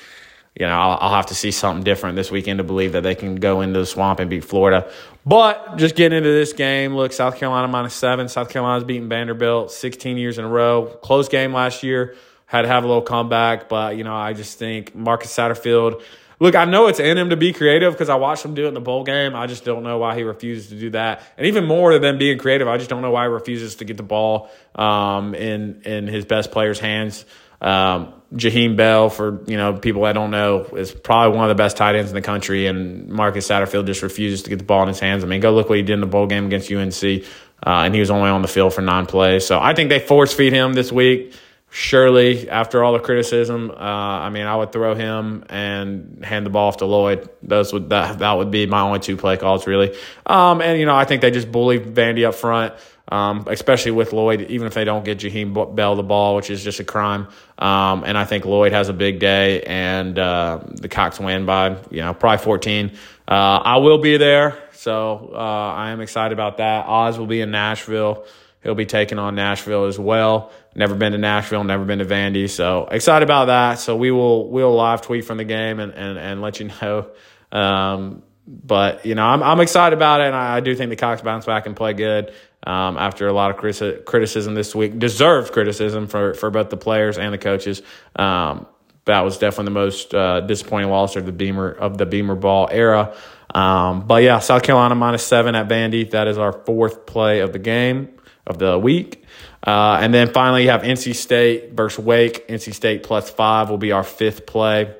you 0.59 0.65
know, 0.65 0.73
I'll, 0.73 0.97
I'll, 0.99 1.15
have 1.15 1.27
to 1.27 1.35
see 1.35 1.51
something 1.51 1.83
different 1.83 2.17
this 2.17 2.31
weekend 2.31 2.57
to 2.57 2.63
believe 2.65 2.91
that 2.93 3.03
they 3.03 3.15
can 3.15 3.35
go 3.35 3.61
into 3.61 3.79
the 3.79 3.85
swamp 3.85 4.19
and 4.19 4.29
beat 4.29 4.43
Florida. 4.43 4.91
But 5.25 5.77
just 5.77 5.95
getting 5.95 6.17
into 6.17 6.31
this 6.31 6.51
game, 6.51 6.95
look, 6.95 7.13
South 7.13 7.37
Carolina 7.37 7.67
minus 7.67 7.93
seven. 7.93 8.27
South 8.27 8.49
Carolina's 8.49 8.83
beaten 8.83 9.07
Vanderbilt 9.07 9.71
16 9.71 10.17
years 10.17 10.37
in 10.37 10.43
a 10.43 10.49
row. 10.49 10.87
Close 11.01 11.29
game 11.29 11.53
last 11.53 11.83
year. 11.83 12.15
Had 12.45 12.63
to 12.63 12.67
have 12.67 12.83
a 12.83 12.87
little 12.87 13.03
comeback, 13.03 13.69
but, 13.69 13.95
you 13.95 14.03
know, 14.03 14.15
I 14.15 14.33
just 14.33 14.57
think 14.57 14.95
Marcus 14.95 15.33
Satterfield– 15.33 16.01
Look, 16.39 16.55
I 16.55 16.65
know 16.65 16.87
it's 16.87 16.99
in 16.99 17.17
him 17.17 17.31
to 17.31 17.37
be 17.37 17.51
creative 17.51 17.93
because 17.93 18.07
I 18.07 18.15
watched 18.15 18.45
him 18.45 18.53
do 18.53 18.65
it 18.65 18.69
in 18.69 18.73
the 18.73 18.79
bowl 18.79 19.03
game. 19.03 19.35
I 19.35 19.45
just 19.47 19.65
don't 19.65 19.83
know 19.83 19.97
why 19.97 20.15
he 20.15 20.23
refuses 20.23 20.69
to 20.69 20.79
do 20.79 20.91
that. 20.91 21.21
And 21.37 21.47
even 21.47 21.65
more 21.65 21.97
than 21.99 22.17
being 22.17 22.37
creative, 22.37 22.67
I 22.67 22.77
just 22.77 22.89
don't 22.89 23.01
know 23.01 23.11
why 23.11 23.23
he 23.23 23.29
refuses 23.29 23.75
to 23.75 23.85
get 23.85 23.97
the 23.97 24.03
ball 24.03 24.49
um, 24.75 25.35
in 25.35 25.81
in 25.83 26.07
his 26.07 26.25
best 26.25 26.51
player's 26.51 26.79
hands. 26.79 27.25
Um, 27.61 28.13
Jaheim 28.33 28.77
Bell, 28.77 29.09
for 29.09 29.43
you 29.47 29.57
know 29.57 29.73
people 29.73 30.03
that 30.03 30.13
don't 30.13 30.31
know, 30.31 30.63
is 30.63 30.91
probably 30.91 31.35
one 31.35 31.49
of 31.49 31.57
the 31.57 31.61
best 31.61 31.75
tight 31.75 31.95
ends 31.95 32.09
in 32.11 32.15
the 32.15 32.21
country, 32.21 32.67
and 32.67 33.09
Marcus 33.09 33.47
Satterfield 33.47 33.85
just 33.85 34.01
refuses 34.01 34.43
to 34.43 34.49
get 34.49 34.59
the 34.59 34.65
ball 34.65 34.83
in 34.83 34.87
his 34.87 34.99
hands. 34.99 35.23
I 35.23 35.27
mean, 35.27 35.41
go 35.41 35.51
look 35.51 35.67
what 35.67 35.77
he 35.77 35.83
did 35.83 35.93
in 35.93 35.99
the 35.99 36.07
bowl 36.07 36.27
game 36.27 36.45
against 36.45 36.71
UNC, 36.71 37.03
uh, 37.03 37.83
and 37.83 37.93
he 37.93 37.99
was 37.99 38.11
only 38.11 38.29
on 38.29 38.41
the 38.41 38.47
field 38.47 38.73
for 38.73 38.81
nine 38.81 39.07
plays. 39.07 39.45
So 39.45 39.59
I 39.59 39.73
think 39.73 39.89
they 39.89 39.99
force 39.99 40.33
feed 40.33 40.53
him 40.53 40.73
this 40.73 40.91
week. 40.91 41.33
Surely, 41.71 42.49
after 42.49 42.83
all 42.83 42.93
the 42.93 42.99
criticism, 42.99 43.69
uh, 43.69 43.75
I 43.75 44.31
mean, 44.31 44.47
I 44.47 44.55
would 44.55 44.71
throw 44.71 44.95
him 44.95 45.45
and 45.49 46.25
hand 46.25 46.43
the 46.43 46.49
ball 46.49 46.69
off 46.69 46.77
to 46.77 46.85
Lloyd. 46.85 47.29
Those 47.43 47.71
would 47.71 47.91
that 47.91 48.19
that 48.19 48.33
would 48.33 48.49
be 48.49 48.65
my 48.65 48.81
only 48.81 48.99
two 48.99 49.17
play 49.17 49.37
calls, 49.37 49.67
really. 49.67 49.95
Um, 50.25 50.61
and 50.61 50.79
you 50.79 50.87
know, 50.87 50.95
I 50.95 51.05
think 51.05 51.21
they 51.21 51.29
just 51.29 51.51
bully 51.51 51.79
Vandy 51.79 52.27
up 52.27 52.33
front, 52.33 52.73
um, 53.11 53.45
especially 53.47 53.91
with 53.91 54.13
Lloyd. 54.13 54.49
Even 54.49 54.65
if 54.65 54.73
they 54.73 54.83
don't 54.83 55.05
get 55.05 55.19
Jaheim 55.19 55.75
Bell 55.75 55.95
the 55.95 56.01
ball, 56.01 56.35
which 56.35 56.49
is 56.49 56.63
just 56.63 56.79
a 56.79 56.83
crime. 56.83 57.27
Um, 57.59 58.03
and 58.03 58.17
I 58.17 58.25
think 58.25 58.45
Lloyd 58.45 58.71
has 58.71 58.89
a 58.89 58.93
big 58.93 59.19
day, 59.19 59.61
and 59.61 60.17
uh, 60.17 60.61
the 60.65 60.89
Cocks 60.89 61.19
win 61.19 61.45
by 61.45 61.77
you 61.91 62.01
know 62.01 62.15
probably 62.15 62.43
fourteen. 62.43 62.93
Uh, 63.27 63.61
I 63.63 63.77
will 63.77 63.99
be 63.99 64.17
there, 64.17 64.57
so 64.71 65.33
uh, 65.35 65.37
I 65.37 65.91
am 65.91 66.01
excited 66.01 66.33
about 66.33 66.57
that. 66.57 66.87
Oz 66.87 67.19
will 67.19 67.27
be 67.27 67.41
in 67.41 67.51
Nashville. 67.51 68.25
He'll 68.61 68.75
be 68.75 68.85
taking 68.85 69.19
on 69.19 69.35
Nashville 69.35 69.85
as 69.85 69.97
well. 69.97 70.51
Never 70.75 70.93
been 70.93 71.13
to 71.13 71.17
Nashville, 71.17 71.63
never 71.63 71.85
been 71.85 71.99
to 71.99 72.05
Vandy, 72.05 72.49
so 72.49 72.87
excited 72.91 73.23
about 73.23 73.45
that. 73.45 73.79
So 73.79 73.95
we 73.95 74.11
will 74.11 74.49
we'll 74.49 74.75
live 74.75 75.01
tweet 75.01 75.25
from 75.25 75.37
the 75.37 75.45
game 75.45 75.79
and 75.79 75.93
and, 75.93 76.17
and 76.17 76.41
let 76.41 76.59
you 76.59 76.69
know. 76.81 77.07
Um, 77.51 78.23
but 78.45 79.05
you 79.05 79.15
know, 79.15 79.25
I'm 79.25 79.41
I'm 79.41 79.59
excited 79.61 79.95
about 79.95 80.21
it, 80.21 80.27
and 80.27 80.35
I, 80.35 80.57
I 80.57 80.59
do 80.59 80.75
think 80.75 80.89
the 80.89 80.95
Cocks 80.95 81.21
bounce 81.21 81.45
back 81.45 81.67
and 81.67 81.75
play 81.75 81.93
good. 81.93 82.33
Um, 82.61 82.97
after 82.97 83.27
a 83.29 83.33
lot 83.33 83.51
of 83.51 84.05
criticism 84.05 84.53
this 84.53 84.75
week, 84.75 84.99
deserved 84.99 85.53
criticism 85.53 86.07
for 86.07 86.33
for 86.33 86.49
both 86.49 86.69
the 86.69 86.77
players 86.77 87.17
and 87.17 87.33
the 87.33 87.37
coaches. 87.37 87.81
Um, 88.17 88.67
that 89.05 89.21
was 89.21 89.37
definitely 89.37 89.65
the 89.65 89.79
most 89.79 90.13
uh, 90.13 90.41
disappointing 90.41 90.89
loss 90.89 91.15
of 91.15 91.25
the 91.25 91.31
Beamer 91.31 91.71
of 91.71 91.97
the 91.97 92.05
Beamer 92.05 92.35
ball 92.35 92.67
era. 92.69 93.15
Um, 93.55 94.05
but 94.05 94.21
yeah, 94.23 94.39
South 94.39 94.63
Carolina 94.63 94.93
minus 94.95 95.25
seven 95.25 95.55
at 95.55 95.69
Vandy. 95.69 96.11
That 96.11 96.27
is 96.27 96.37
our 96.37 96.51
fourth 96.51 97.05
play 97.05 97.39
of 97.39 97.53
the 97.53 97.59
game 97.59 98.18
of 98.49 98.57
the 98.57 98.77
week. 98.77 99.23
Uh, 99.65 99.99
and 100.01 100.13
then 100.13 100.33
finally, 100.33 100.63
you 100.63 100.69
have 100.69 100.81
NC 100.81 101.15
State 101.15 101.73
versus 101.73 102.03
Wake. 102.03 102.47
NC 102.47 102.73
State 102.73 103.03
plus 103.03 103.29
five 103.29 103.69
will 103.69 103.77
be 103.77 103.91
our 103.91 104.03
fifth 104.03 104.45
play. 104.45 104.93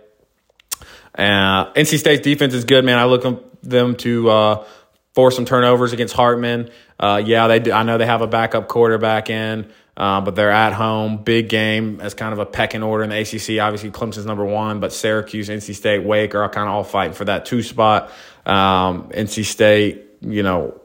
Uh, 1.15 1.73
NC 1.73 1.97
State's 1.97 2.21
defense 2.21 2.53
is 2.53 2.63
good, 2.63 2.85
man. 2.85 2.97
I 2.97 3.05
look 3.05 3.23
them 3.61 3.95
to 3.95 4.29
uh, 4.29 4.65
force 5.13 5.35
some 5.35 5.45
turnovers 5.45 5.91
against 5.91 6.13
Hartman. 6.13 6.69
Uh, 6.99 7.21
yeah, 7.25 7.47
they 7.47 7.59
do. 7.59 7.71
I 7.71 7.83
know 7.83 7.97
they 7.97 8.05
have 8.05 8.21
a 8.21 8.27
backup 8.27 8.67
quarterback 8.67 9.29
in, 9.29 9.71
uh, 9.97 10.21
but 10.21 10.35
they're 10.35 10.51
at 10.51 10.73
home. 10.73 11.23
Big 11.23 11.49
game 11.49 11.99
as 12.01 12.13
kind 12.13 12.31
of 12.31 12.39
a 12.39 12.45
pecking 12.45 12.83
order 12.83 13.03
in 13.03 13.09
the 13.09 13.19
ACC. 13.19 13.61
Obviously, 13.61 13.91
Clemson's 13.91 14.25
number 14.25 14.45
one, 14.45 14.79
but 14.79 14.93
Syracuse, 14.93 15.49
NC 15.49 15.75
State, 15.75 16.03
Wake 16.03 16.35
are 16.35 16.47
kind 16.49 16.67
of 16.67 16.75
all 16.75 16.83
fighting 16.83 17.13
for 17.13 17.25
that 17.25 17.45
two 17.45 17.63
spot. 17.63 18.11
Um, 18.45 19.09
NC 19.09 19.45
State, 19.45 20.05
you 20.21 20.43
know, 20.43 20.79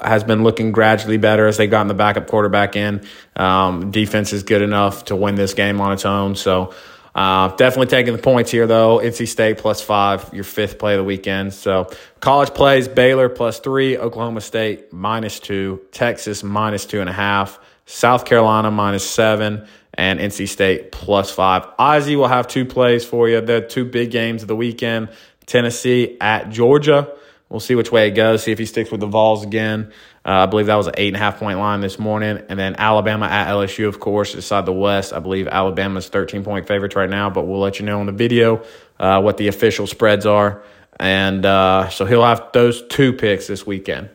has 0.00 0.24
been 0.24 0.42
looking 0.42 0.72
gradually 0.72 1.16
better 1.16 1.46
as 1.46 1.56
they've 1.56 1.70
gotten 1.70 1.88
the 1.88 1.94
backup 1.94 2.26
quarterback 2.26 2.76
in. 2.76 3.02
Um, 3.36 3.90
defense 3.90 4.32
is 4.32 4.42
good 4.42 4.62
enough 4.62 5.06
to 5.06 5.16
win 5.16 5.34
this 5.34 5.54
game 5.54 5.80
on 5.80 5.92
its 5.92 6.04
own. 6.04 6.36
So 6.36 6.74
uh, 7.14 7.48
definitely 7.56 7.88
taking 7.88 8.12
the 8.12 8.22
points 8.22 8.50
here, 8.50 8.66
though. 8.66 8.98
NC 8.98 9.26
State 9.26 9.58
plus 9.58 9.80
five, 9.80 10.32
your 10.32 10.44
fifth 10.44 10.78
play 10.78 10.94
of 10.94 10.98
the 10.98 11.04
weekend. 11.04 11.52
So 11.52 11.90
college 12.20 12.50
plays 12.50 12.86
Baylor 12.86 13.28
plus 13.28 13.58
three, 13.58 13.98
Oklahoma 13.98 14.40
State 14.40 14.92
minus 14.92 15.40
two, 15.40 15.80
Texas 15.90 16.44
minus 16.44 16.86
two 16.86 17.00
and 17.00 17.08
a 17.08 17.12
half, 17.12 17.58
South 17.86 18.24
Carolina 18.24 18.70
minus 18.70 19.08
seven, 19.08 19.66
and 19.94 20.20
NC 20.20 20.48
State 20.48 20.92
plus 20.92 21.30
five. 21.30 21.64
Ozzy 21.78 22.16
will 22.16 22.28
have 22.28 22.46
two 22.46 22.64
plays 22.64 23.04
for 23.04 23.28
you. 23.28 23.40
The 23.40 23.62
two 23.62 23.84
big 23.84 24.12
games 24.12 24.42
of 24.42 24.48
the 24.48 24.56
weekend 24.56 25.08
Tennessee 25.44 26.16
at 26.20 26.50
Georgia. 26.50 27.12
We'll 27.48 27.60
see 27.60 27.74
which 27.74 27.90
way 27.90 28.08
it 28.08 28.10
goes. 28.10 28.42
See 28.42 28.52
if 28.52 28.58
he 28.58 28.66
sticks 28.66 28.90
with 28.90 29.00
the 29.00 29.06
Vols 29.06 29.42
again. 29.42 29.92
Uh, 30.24 30.30
I 30.30 30.46
believe 30.46 30.66
that 30.66 30.74
was 30.74 30.86
an 30.86 30.94
eight 30.98 31.08
and 31.08 31.16
a 31.16 31.18
half 31.18 31.38
point 31.38 31.58
line 31.58 31.80
this 31.80 31.98
morning. 31.98 32.42
And 32.48 32.58
then 32.58 32.76
Alabama 32.76 33.24
at 33.26 33.48
LSU, 33.48 33.88
of 33.88 34.00
course, 34.00 34.34
inside 34.34 34.66
the 34.66 34.72
West. 34.72 35.14
I 35.14 35.20
believe 35.20 35.48
Alabama's 35.48 36.08
13 36.08 36.44
point 36.44 36.66
favorites 36.66 36.94
right 36.94 37.08
now, 37.08 37.30
but 37.30 37.44
we'll 37.44 37.60
let 37.60 37.78
you 37.80 37.86
know 37.86 38.00
in 38.00 38.06
the 38.06 38.12
video 38.12 38.64
uh, 39.00 39.22
what 39.22 39.38
the 39.38 39.48
official 39.48 39.86
spreads 39.86 40.26
are. 40.26 40.62
And 41.00 41.46
uh, 41.46 41.88
so 41.88 42.04
he'll 42.04 42.24
have 42.24 42.50
those 42.52 42.86
two 42.88 43.14
picks 43.14 43.46
this 43.46 43.66
weekend. 43.66 44.10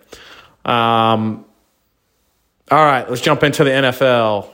Um, 0.64 1.46
all 2.70 2.86
right, 2.86 3.10
let's 3.10 3.22
jump 3.22 3.44
into 3.44 3.64
the 3.64 3.72
NFL. 3.72 4.50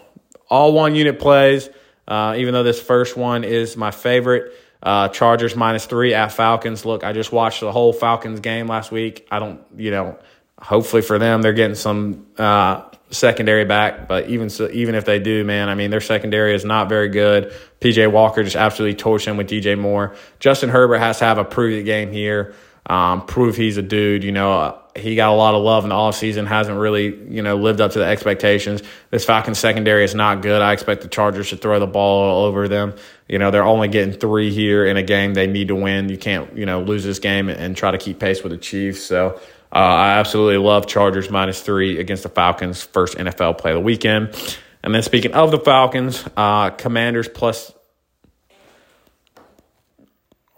All 0.50 0.74
one 0.74 0.96
unit 0.96 1.20
plays, 1.20 1.70
uh, 2.08 2.36
even 2.38 2.54
though 2.54 2.64
this 2.64 2.82
first 2.82 3.18
one 3.18 3.44
is 3.44 3.76
my 3.76 3.92
favorite. 3.92 4.54
Uh, 4.82 5.10
Chargers 5.10 5.56
minus 5.56 5.86
three 5.86 6.14
at 6.14 6.32
Falcons. 6.32 6.86
Look, 6.86 7.04
I 7.04 7.12
just 7.12 7.32
watched 7.32 7.60
the 7.60 7.72
whole 7.72 7.92
Falcons 7.92 8.40
game 8.40 8.68
last 8.68 8.92
week. 8.92 9.28
I 9.30 9.40
don't, 9.40 9.62
you 9.76 9.92
know, 9.92 10.18
hopefully 10.62 11.02
for 11.02 11.20
them, 11.20 11.42
they're 11.42 11.54
getting 11.54 11.76
some 11.76 12.28
uh, 12.38 12.84
secondary 13.12 13.66
back. 13.66 14.08
But 14.08 14.30
even 14.30 14.50
so, 14.50 14.70
even 14.72 14.96
if 14.96 15.06
they 15.06 15.20
do, 15.20 15.44
man, 15.44 15.70
I 15.70 15.76
mean, 15.76 15.92
their 15.92 16.02
secondary 16.02 16.54
is 16.54 16.64
not 16.64 16.90
very 16.90 17.10
good. 17.10 17.54
PJ 17.82 18.12
Walker 18.12 18.44
just 18.44 18.56
absolutely 18.56 19.02
torched 19.02 19.26
him 19.26 19.38
with 19.38 19.50
DJ 19.50 19.78
Moore. 19.78 20.16
Justin 20.40 20.70
Herbert 20.70 21.00
has 21.00 21.20
to 21.20 21.26
have 21.26 21.38
a 21.38 21.46
prove 21.46 21.80
it 21.80 21.84
game 21.84 22.12
here. 22.12 22.56
Um, 22.86 23.26
prove 23.26 23.56
he's 23.56 23.78
a 23.78 23.84
dude. 23.84 24.24
You 24.24 24.32
know, 24.32 24.54
uh, 24.54 24.80
he 24.96 25.16
got 25.16 25.30
a 25.30 25.36
lot 25.36 25.54
of 25.54 25.62
love 25.62 25.84
in 25.84 25.90
the 25.90 25.96
offseason, 25.96 26.48
hasn't 26.48 26.78
really, 26.78 27.16
you 27.30 27.42
know, 27.42 27.56
lived 27.56 27.82
up 27.82 27.92
to 27.92 28.00
the 28.00 28.06
expectations. 28.06 28.82
This 29.12 29.26
Falcons 29.26 29.60
secondary 29.60 30.04
is 30.04 30.16
not 30.16 30.42
good. 30.42 30.62
I 30.62 30.74
expect 30.74 31.02
the 31.02 31.08
Chargers 31.08 31.50
to 31.50 31.58
throw 31.58 31.80
the 31.80 31.88
ball 31.88 32.30
all 32.30 32.46
over 32.46 32.68
them. 32.68 32.96
You 33.30 33.38
know, 33.38 33.52
they're 33.52 33.64
only 33.64 33.88
getting 33.88 34.14
three 34.14 34.52
here 34.52 34.86
in 34.86 34.98
a 34.98 35.04
game 35.04 35.36
they 35.36 35.48
need 35.48 35.68
to 35.68 35.76
win. 35.76 36.10
You 36.10 36.18
can't, 36.18 36.58
you 36.58 36.66
know, 36.66 36.82
lose 36.82 37.04
this 37.04 37.20
game 37.20 37.48
and 37.48 37.78
try 37.78 37.92
to 37.92 37.98
keep 37.98 38.20
pace 38.20 38.42
with 38.42 38.52
the 38.52 38.58
Chiefs. 38.58 39.04
So 39.04 39.40
uh, 39.72 39.76
I 39.76 40.10
absolutely 40.18 40.58
love 40.58 40.88
Chargers 40.88 41.30
minus 41.30 41.62
three 41.62 42.00
against 42.00 42.24
the 42.24 42.30
Falcons, 42.30 42.82
first 42.82 43.18
NFL 43.18 43.60
play 43.60 43.72
of 43.72 43.76
the 43.76 43.82
weekend. 43.82 44.36
And 44.82 44.96
then 44.96 45.04
speaking 45.04 45.34
of 45.34 45.52
the 45.52 45.60
Falcons, 45.60 46.26
uh, 46.36 46.72
Commanders 46.72 47.30
plus 47.30 47.72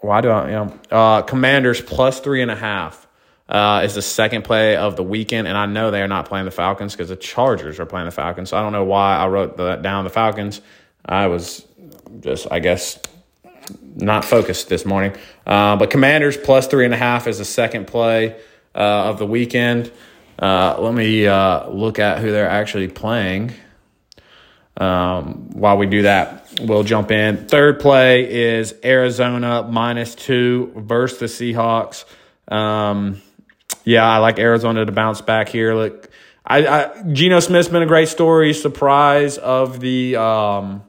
why 0.02 0.20
do 0.20 0.30
I, 0.30 0.46
you 0.46 0.52
know, 0.52 0.78
uh, 0.90 1.22
Commanders 1.22 1.80
plus 1.80 2.20
three 2.20 2.42
and 2.42 2.50
a 2.50 2.56
half 2.56 3.06
uh, 3.48 3.82
is 3.84 3.94
the 3.94 4.02
second 4.02 4.42
play 4.42 4.76
of 4.76 4.96
the 4.96 5.02
weekend. 5.02 5.46
And 5.46 5.56
I 5.56 5.66
know 5.66 5.90
they 5.90 6.02
are 6.02 6.08
not 6.08 6.26
playing 6.26 6.44
the 6.44 6.50
Falcons 6.50 6.92
because 6.92 7.08
the 7.08 7.16
Chargers 7.16 7.78
are 7.78 7.86
playing 7.86 8.06
the 8.06 8.12
Falcons. 8.12 8.50
So 8.50 8.56
I 8.56 8.62
don't 8.62 8.72
know 8.72 8.84
why 8.84 9.16
I 9.16 9.28
wrote 9.28 9.56
that 9.58 9.82
down 9.82 10.04
the 10.04 10.10
Falcons. 10.10 10.60
I 11.04 11.28
was 11.28 11.66
just, 12.22 12.46
I 12.50 12.60
guess, 12.60 12.98
not 13.94 14.24
focused 14.24 14.68
this 14.68 14.84
morning. 14.84 15.14
Uh, 15.46 15.76
but 15.76 15.90
Commanders 15.90 16.36
plus 16.36 16.66
three 16.66 16.84
and 16.84 16.94
a 16.94 16.96
half 16.96 17.26
is 17.26 17.38
the 17.38 17.44
second 17.44 17.86
play 17.86 18.36
uh, 18.74 19.10
of 19.10 19.18
the 19.18 19.26
weekend. 19.26 19.90
Uh, 20.38 20.80
let 20.80 20.94
me 20.94 21.26
uh, 21.26 21.68
look 21.68 21.98
at 21.98 22.18
who 22.18 22.30
they're 22.30 22.48
actually 22.48 22.88
playing. 22.88 23.52
Um, 24.76 25.50
while 25.50 25.76
we 25.76 25.86
do 25.86 26.02
that, 26.02 26.48
we'll 26.60 26.82
jump 26.82 27.10
in. 27.10 27.46
Third 27.46 27.78
play 27.78 28.54
is 28.54 28.74
Arizona 28.82 29.62
minus 29.62 30.14
two 30.14 30.72
versus 30.74 31.18
the 31.18 31.52
Seahawks. 31.52 32.04
Um, 32.48 33.20
yeah, 33.84 34.04
I 34.04 34.18
like 34.18 34.38
Arizona 34.38 34.84
to 34.84 34.92
bounce 34.92 35.20
back 35.20 35.48
here. 35.48 35.74
Look, 35.74 36.08
I, 36.44 36.66
I 36.66 37.02
Geno 37.12 37.40
Smith's 37.40 37.68
been 37.68 37.82
a 37.82 37.86
great 37.86 38.08
story. 38.08 38.54
Surprise 38.54 39.38
of 39.38 39.80
the 39.80 40.16
um, 40.16 40.82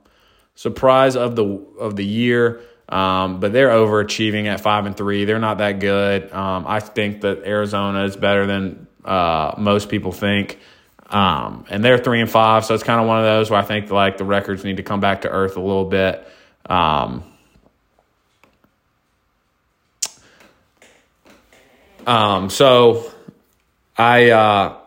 surprise 0.55 1.15
of 1.15 1.35
the 1.35 1.43
of 1.79 1.95
the 1.95 2.05
year. 2.05 2.61
Um, 2.89 3.39
but 3.39 3.53
they're 3.53 3.69
overachieving 3.69 4.45
at 4.45 4.61
five 4.61 4.85
and 4.85 4.95
three. 4.95 5.25
They're 5.25 5.39
not 5.39 5.59
that 5.59 5.79
good. 5.79 6.31
Um, 6.31 6.65
I 6.67 6.79
think 6.79 7.21
that 7.21 7.43
Arizona 7.43 8.03
is 8.03 8.15
better 8.15 8.45
than 8.45 8.87
uh, 9.03 9.55
most 9.57 9.89
people 9.89 10.11
think. 10.11 10.59
Um, 11.09 11.65
and 11.69 11.83
they're 11.83 11.97
three 11.97 12.21
and 12.21 12.29
five, 12.29 12.65
so 12.65 12.73
it's 12.73 12.83
kind 12.83 12.99
of 12.99 13.07
one 13.07 13.19
of 13.19 13.25
those 13.25 13.49
where 13.49 13.59
I 13.59 13.63
think 13.63 13.89
like 13.91 14.17
the 14.17 14.25
records 14.25 14.63
need 14.63 14.77
to 14.77 14.83
come 14.83 14.99
back 14.99 15.21
to 15.21 15.29
earth 15.29 15.57
a 15.57 15.61
little 15.61 15.85
bit. 15.85 16.27
Um, 16.65 17.23
um, 22.07 22.49
so 22.49 23.11
I 23.97 24.31
uh, 24.31 24.77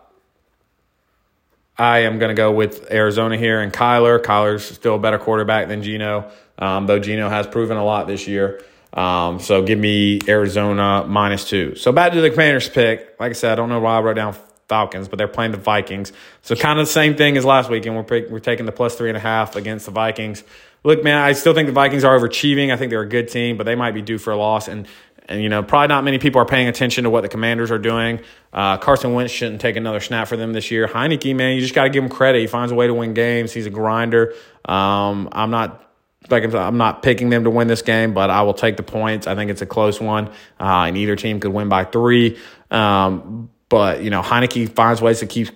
I 1.79 2.01
am 2.01 2.19
going 2.19 2.31
to 2.31 2.35
go 2.35 2.53
with 2.53 2.91
Arizona 2.91 3.37
here 3.37 3.61
and 3.61 3.73
Kyler. 3.73 4.21
Kyler's 4.21 4.65
still 4.65 4.95
a 4.95 4.99
better 4.99 5.19
quarterback 5.19 5.69
than 5.69 5.83
Geno, 5.83 6.31
um, 6.59 6.87
though 6.87 6.99
Geno 6.99 7.29
has 7.29 7.47
proven 7.47 7.77
a 7.77 7.85
lot 7.85 8.07
this 8.07 8.27
year. 8.27 8.63
Um, 8.93 9.41
so 9.41 9.63
give 9.63 9.79
me 9.79 10.21
Arizona 10.27 11.05
minus 11.07 11.49
two. 11.49 11.75
So 11.75 11.93
back 11.93 12.13
to 12.13 12.21
the 12.21 12.31
Commanders 12.31 12.69
pick. 12.69 13.17
Like 13.21 13.31
I 13.31 13.35
said, 13.35 13.53
I 13.53 13.55
don't 13.57 13.69
know 13.69 13.81
why 13.81 13.99
I 13.99 14.01
wrote 14.01 14.17
down 14.17 14.35
Falcons, 14.69 15.07
but 15.07 15.19
they're 15.19 15.29
playing 15.29 15.53
the 15.53 15.59
Vikings. 15.59 16.13
So 16.43 16.57
kind 16.57 16.79
of 16.81 16.87
the 16.87 16.93
same 16.93 17.15
thing 17.15 17.37
as 17.37 17.45
last 17.45 17.69
week, 17.69 17.85
and 17.85 17.95
we're 17.95 18.29
we're 18.31 18.41
taking 18.41 18.65
the 18.65 18.73
plus 18.73 18.97
three 18.97 19.09
and 19.09 19.17
a 19.17 19.21
half 19.21 19.55
against 19.55 19.85
the 19.85 19.93
Vikings. 19.93 20.43
Look, 20.83 21.05
man, 21.05 21.19
I 21.19 21.33
still 21.33 21.53
think 21.53 21.67
the 21.67 21.73
Vikings 21.73 22.05
are 22.05 22.19
overachieving. 22.19 22.73
I 22.73 22.77
think 22.77 22.91
they're 22.91 23.01
a 23.01 23.09
good 23.09 23.29
team, 23.29 23.57
but 23.57 23.65
they 23.65 23.75
might 23.75 23.93
be 23.93 24.03
due 24.03 24.19
for 24.19 24.33
a 24.33 24.37
loss. 24.37 24.69
And 24.69 24.87
and 25.27 25.43
you 25.43 25.49
know, 25.49 25.63
probably 25.63 25.89
not 25.89 26.05
many 26.05 26.19
people 26.19 26.41
are 26.41 26.47
paying 26.47 26.69
attention 26.69 27.05
to 27.05 27.11
what 27.11 27.23
the 27.23 27.29
Commanders 27.29 27.71
are 27.71 27.79
doing. 27.79 28.21
Uh, 28.53 28.79
Carson 28.79 29.13
Wentz 29.13 29.33
shouldn't 29.33 29.61
take 29.61 29.77
another 29.77 30.01
snap 30.01 30.29
for 30.29 30.37
them 30.37 30.53
this 30.53 30.71
year. 30.71 30.87
Heinicke, 30.87 31.35
man, 31.35 31.55
you 31.57 31.61
just 31.61 31.75
got 31.75 31.85
to 31.85 31.91
give 31.91 32.03
him 32.03 32.09
credit. 32.09 32.41
He 32.41 32.47
finds 32.47 32.73
a 32.73 32.75
way 32.75 32.87
to 32.87 32.95
win 32.95 33.13
games. 33.13 33.53
He's 33.53 33.67
a 33.67 33.71
grinder. 33.71 34.35
Um, 34.65 35.29
I'm 35.33 35.51
not 35.51 35.83
like 36.31 36.53
I'm 36.55 36.77
not 36.77 37.03
picking 37.03 37.31
them 37.31 37.45
to 37.45 37.51
win 37.51 37.69
this 37.69 37.83
game, 37.83 38.15
but 38.15 38.31
I 38.31 38.43
will 38.43 38.55
take 38.55 38.77
the 38.77 38.83
points. 38.83 39.27
I 39.27 39.35
think 39.35 39.51
it's 39.51 39.63
a 39.63 39.67
close 39.67 40.01
one, 40.01 40.29
uh, 40.61 40.85
and 40.87 40.97
either 40.97 41.17
team 41.17 41.41
could 41.41 41.53
win 41.53 41.69
by 41.69 41.85
three. 41.85 42.39
Um, 42.71 43.51
but 43.69 44.03
you 44.03 44.11
know, 44.11 44.23
Heinicke 44.23 44.75
finds 44.75 45.03
ways 45.03 45.21
to 45.21 45.27
keep 45.27 45.49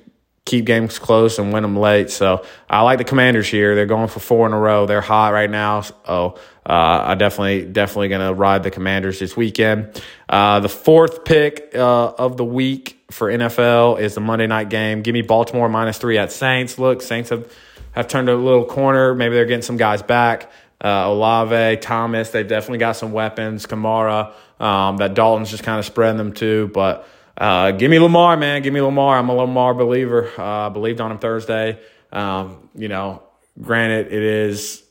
keep 0.44 0.64
games 0.64 0.98
close 0.98 1.38
and 1.38 1.52
win 1.52 1.62
them 1.62 1.76
late. 1.76 2.10
So 2.10 2.44
I 2.68 2.82
like 2.82 2.98
the 2.98 3.04
Commanders 3.04 3.48
here. 3.48 3.74
They're 3.74 3.86
going 3.86 4.08
for 4.08 4.20
four 4.20 4.46
in 4.46 4.52
a 4.52 4.58
row. 4.58 4.86
They're 4.86 5.00
hot 5.00 5.32
right 5.32 5.50
now. 5.50 5.84
Oh, 6.06 6.38
uh, 6.70 7.02
I 7.04 7.14
definitely 7.16 7.64
definitely 7.64 8.10
going 8.10 8.24
to 8.24 8.32
ride 8.32 8.62
the 8.62 8.70
Commanders 8.70 9.18
this 9.18 9.36
weekend. 9.36 10.00
Uh, 10.28 10.60
the 10.60 10.68
fourth 10.68 11.24
pick 11.24 11.72
uh, 11.74 12.12
of 12.12 12.36
the 12.36 12.44
week 12.44 12.96
for 13.10 13.28
NFL 13.28 14.00
is 14.00 14.14
the 14.14 14.20
Monday 14.20 14.46
night 14.46 14.68
game. 14.70 15.02
Give 15.02 15.12
me 15.12 15.22
Baltimore 15.22 15.68
minus 15.68 15.98
three 15.98 16.16
at 16.16 16.30
Saints. 16.30 16.78
Look, 16.78 17.02
Saints 17.02 17.30
have 17.30 17.52
have 17.90 18.06
turned 18.06 18.28
a 18.28 18.36
little 18.36 18.64
corner. 18.64 19.16
Maybe 19.16 19.34
they're 19.34 19.46
getting 19.46 19.62
some 19.62 19.78
guys 19.78 20.00
back. 20.00 20.48
Uh, 20.80 21.06
Olave, 21.08 21.78
Thomas, 21.78 22.30
they've 22.30 22.46
definitely 22.46 22.78
got 22.78 22.92
some 22.92 23.10
weapons. 23.10 23.66
Kamara, 23.66 24.32
um, 24.60 24.98
that 24.98 25.14
Dalton's 25.14 25.50
just 25.50 25.64
kind 25.64 25.80
of 25.80 25.84
spreading 25.84 26.18
them 26.18 26.32
too, 26.32 26.70
but. 26.72 27.08
Uh, 27.36 27.70
give 27.70 27.90
me 27.90 27.98
Lamar, 27.98 28.36
man. 28.36 28.60
Give 28.60 28.74
me 28.74 28.82
Lamar. 28.82 29.16
I'm 29.16 29.30
a 29.30 29.34
Lamar 29.34 29.72
believer. 29.72 30.30
Uh, 30.36 30.68
believed 30.68 31.00
on 31.00 31.10
him 31.10 31.18
Thursday. 31.18 31.80
Um, 32.12 32.68
you 32.74 32.88
know, 32.88 33.22
granted, 33.58 34.08
it 34.08 34.22
is 34.22 34.84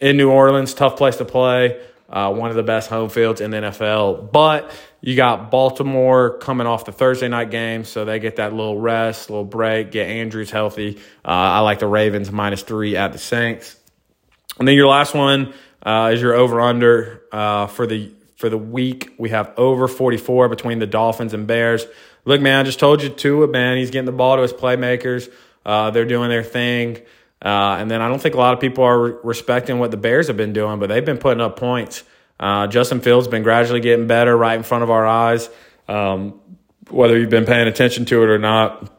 in 0.00 0.16
New 0.16 0.30
Orleans, 0.30 0.74
tough 0.74 0.96
place 0.96 1.16
to 1.16 1.24
play. 1.24 1.80
Uh, 2.08 2.32
one 2.32 2.50
of 2.50 2.56
the 2.56 2.62
best 2.62 2.88
home 2.88 3.08
fields 3.08 3.40
in 3.40 3.50
the 3.50 3.56
NFL. 3.56 4.30
But 4.30 4.70
you 5.00 5.16
got 5.16 5.50
Baltimore 5.50 6.38
coming 6.38 6.66
off 6.66 6.84
the 6.84 6.92
Thursday 6.92 7.26
night 7.26 7.50
game, 7.50 7.84
so 7.84 8.04
they 8.04 8.20
get 8.20 8.36
that 8.36 8.52
little 8.52 8.78
rest, 8.78 9.28
little 9.28 9.44
break, 9.44 9.90
get 9.90 10.08
Andrews 10.08 10.50
healthy. 10.50 10.98
Uh, 11.24 11.28
I 11.30 11.60
like 11.60 11.80
the 11.80 11.88
Ravens 11.88 12.30
minus 12.30 12.62
three 12.62 12.96
at 12.96 13.12
the 13.12 13.18
Saints. 13.18 13.76
And 14.58 14.68
then 14.68 14.76
your 14.76 14.86
last 14.86 15.14
one 15.14 15.52
uh, 15.82 16.12
is 16.14 16.22
your 16.22 16.34
over 16.34 16.60
under 16.60 17.22
uh, 17.32 17.66
for 17.66 17.86
the 17.86 18.12
for 18.36 18.48
the 18.48 18.58
week. 18.58 19.14
We 19.18 19.30
have 19.30 19.52
over 19.56 19.88
44 19.88 20.48
between 20.48 20.78
the 20.78 20.86
Dolphins 20.86 21.34
and 21.34 21.46
Bears. 21.46 21.86
Look, 22.24 22.40
man, 22.40 22.60
I 22.60 22.62
just 22.62 22.78
told 22.78 23.02
you 23.02 23.08
Tua, 23.08 23.48
man. 23.48 23.78
He's 23.78 23.90
getting 23.90 24.06
the 24.06 24.12
ball 24.12 24.36
to 24.36 24.42
his 24.42 24.52
playmakers. 24.52 25.32
Uh, 25.64 25.90
they're 25.90 26.04
doing 26.04 26.28
their 26.28 26.44
thing. 26.44 27.02
Uh, 27.42 27.76
and 27.78 27.90
then 27.90 28.00
I 28.00 28.08
don't 28.08 28.20
think 28.20 28.34
a 28.34 28.38
lot 28.38 28.54
of 28.54 28.60
people 28.60 28.84
are 28.84 29.00
re- 29.00 29.14
respecting 29.22 29.78
what 29.78 29.90
the 29.90 29.96
Bears 29.96 30.28
have 30.28 30.36
been 30.36 30.52
doing, 30.52 30.78
but 30.78 30.88
they've 30.88 31.04
been 31.04 31.18
putting 31.18 31.40
up 31.40 31.58
points. 31.58 32.02
Uh, 32.40 32.66
Justin 32.66 33.00
Fields 33.00 33.28
been 33.28 33.42
gradually 33.42 33.80
getting 33.80 34.06
better 34.06 34.36
right 34.36 34.56
in 34.56 34.62
front 34.62 34.84
of 34.84 34.90
our 34.90 35.06
eyes. 35.06 35.48
Um, 35.88 36.40
whether 36.90 37.18
you've 37.18 37.30
been 37.30 37.46
paying 37.46 37.68
attention 37.68 38.04
to 38.06 38.22
it 38.22 38.28
or 38.28 38.38
not, 38.38 38.90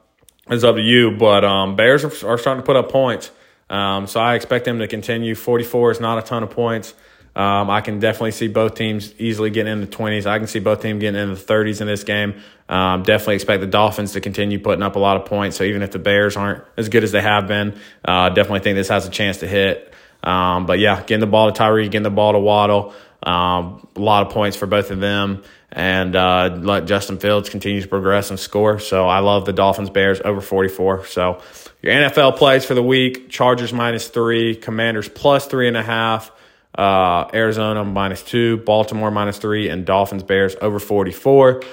it's 0.49 0.63
up 0.63 0.75
to 0.75 0.81
you. 0.81 1.11
But 1.11 1.43
um, 1.43 1.75
Bears 1.75 2.03
are, 2.03 2.27
are, 2.27 2.37
starting 2.37 2.61
to 2.61 2.65
put 2.65 2.75
up 2.75 2.91
points. 2.91 3.31
Um, 3.69 4.07
so 4.07 4.19
I 4.19 4.35
expect 4.35 4.65
them 4.65 4.79
to 4.79 4.87
continue. 4.87 5.35
44 5.35 5.91
is 5.91 5.99
not 5.99 6.17
a 6.17 6.21
ton 6.21 6.43
of 6.43 6.49
points. 6.49 6.93
Um, 7.37 7.69
I 7.69 7.81
can 7.81 7.99
definitely 7.99 8.31
see 8.31 8.47
both 8.47 8.73
teams 8.73 9.13
easily 9.19 9.51
getting 9.51 9.71
in 9.71 9.79
the 9.79 9.85
20s. 9.85 10.25
I 10.25 10.39
can 10.39 10.47
see 10.47 10.57
both 10.57 10.81
teams 10.81 10.99
getting 10.99 11.21
in 11.21 11.35
the 11.35 11.39
30s 11.39 11.81
in 11.81 11.87
this 11.87 12.03
game. 12.03 12.41
Um, 12.67 13.03
definitely 13.03 13.35
expect 13.35 13.61
the 13.61 13.67
Dolphins 13.67 14.13
to 14.13 14.21
continue 14.21 14.57
putting 14.57 14.81
up 14.81 14.95
a 14.95 14.99
lot 14.99 15.17
of 15.17 15.25
points. 15.25 15.55
So 15.55 15.63
even 15.63 15.83
if 15.83 15.91
the 15.91 15.99
Bears 15.99 16.35
aren't 16.35 16.63
as 16.77 16.89
good 16.89 17.03
as 17.03 17.11
they 17.11 17.21
have 17.21 17.47
been, 17.47 17.79
uh, 18.03 18.29
definitely 18.29 18.61
think 18.61 18.75
this 18.75 18.87
has 18.87 19.05
a 19.05 19.11
chance 19.11 19.37
to 19.37 19.47
hit. 19.47 19.93
Um, 20.23 20.65
but 20.65 20.79
yeah, 20.79 21.01
getting 21.01 21.19
the 21.19 21.27
ball 21.27 21.51
to 21.51 21.61
Tyreek, 21.61 21.91
getting 21.91 22.01
the 22.01 22.09
ball 22.09 22.33
to 22.33 22.39
Waddle. 22.39 22.95
Um, 23.21 23.87
a 23.95 23.99
lot 23.99 24.25
of 24.25 24.33
points 24.33 24.57
for 24.57 24.65
both 24.65 24.89
of 24.89 24.99
them, 24.99 25.43
and 25.71 26.15
uh, 26.15 26.57
let 26.59 26.85
Justin 26.85 27.19
Fields 27.19 27.49
continue 27.49 27.81
to 27.81 27.87
progress 27.87 28.31
and 28.31 28.39
score. 28.39 28.79
So 28.79 29.07
I 29.07 29.19
love 29.19 29.45
the 29.45 29.53
Dolphins 29.53 29.89
Bears 29.91 30.21
over 30.23 30.41
44. 30.41 31.05
So 31.05 31.41
your 31.83 31.93
NFL 31.93 32.37
plays 32.37 32.65
for 32.65 32.73
the 32.73 32.83
week: 32.83 33.29
Chargers 33.29 33.73
minus 33.73 34.07
three, 34.07 34.55
Commanders 34.55 35.07
plus 35.07 35.45
three 35.45 35.67
and 35.67 35.77
a 35.77 35.83
half 35.83 36.31
uh, 36.77 37.29
Arizona 37.33 37.83
minus 37.83 38.21
two, 38.23 38.57
Baltimore 38.57 39.11
minus 39.11 39.37
three, 39.37 39.69
and 39.69 39.85
Dolphins 39.85 40.23
Bears 40.23 40.55
over 40.61 40.79
44. 40.79 41.63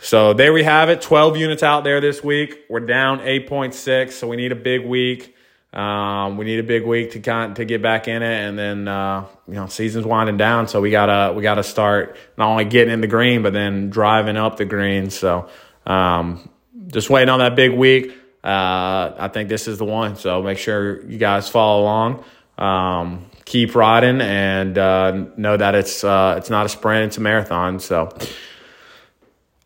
So 0.00 0.32
there 0.32 0.52
we 0.52 0.62
have 0.64 0.88
it. 0.90 1.00
12 1.00 1.36
units 1.36 1.62
out 1.62 1.84
there 1.84 2.00
this 2.00 2.22
week. 2.22 2.64
We're 2.68 2.80
down 2.80 3.20
8.6, 3.20 4.12
so 4.12 4.28
we 4.28 4.36
need 4.36 4.52
a 4.52 4.56
big 4.56 4.84
week. 4.84 5.34
Um, 5.72 6.36
we 6.36 6.44
need 6.44 6.60
a 6.60 6.64
big 6.64 6.86
week 6.86 7.12
to 7.12 7.20
kind 7.20 7.56
to 7.56 7.64
get 7.64 7.82
back 7.82 8.06
in 8.06 8.22
it, 8.22 8.48
and 8.48 8.56
then 8.56 8.86
uh, 8.86 9.26
you 9.48 9.54
know 9.54 9.66
season's 9.66 10.06
winding 10.06 10.36
down, 10.36 10.68
so 10.68 10.80
we 10.80 10.92
gotta 10.92 11.32
we 11.32 11.42
gotta 11.42 11.64
start 11.64 12.16
not 12.38 12.46
only 12.48 12.64
getting 12.64 12.94
in 12.94 13.00
the 13.00 13.08
green, 13.08 13.42
but 13.42 13.52
then 13.52 13.90
driving 13.90 14.36
up 14.36 14.56
the 14.56 14.66
green. 14.66 15.10
So 15.10 15.48
um, 15.84 16.48
just 16.86 17.10
waiting 17.10 17.28
on 17.28 17.40
that 17.40 17.56
big 17.56 17.72
week. 17.72 18.12
Uh, 18.44 19.14
I 19.18 19.28
think 19.32 19.48
this 19.48 19.66
is 19.66 19.78
the 19.78 19.84
one. 19.84 20.14
So 20.14 20.42
make 20.42 20.58
sure 20.58 21.04
you 21.06 21.18
guys 21.18 21.48
follow 21.48 21.82
along. 21.82 22.24
Um, 22.56 23.30
keep 23.44 23.74
riding 23.74 24.20
and 24.20 24.78
uh, 24.78 25.26
know 25.36 25.56
that 25.56 25.74
it's 25.74 26.04
uh, 26.04 26.34
it's 26.38 26.50
not 26.50 26.66
a 26.66 26.68
sprint, 26.68 27.08
it's 27.08 27.18
a 27.18 27.20
marathon. 27.20 27.80
So 27.80 28.16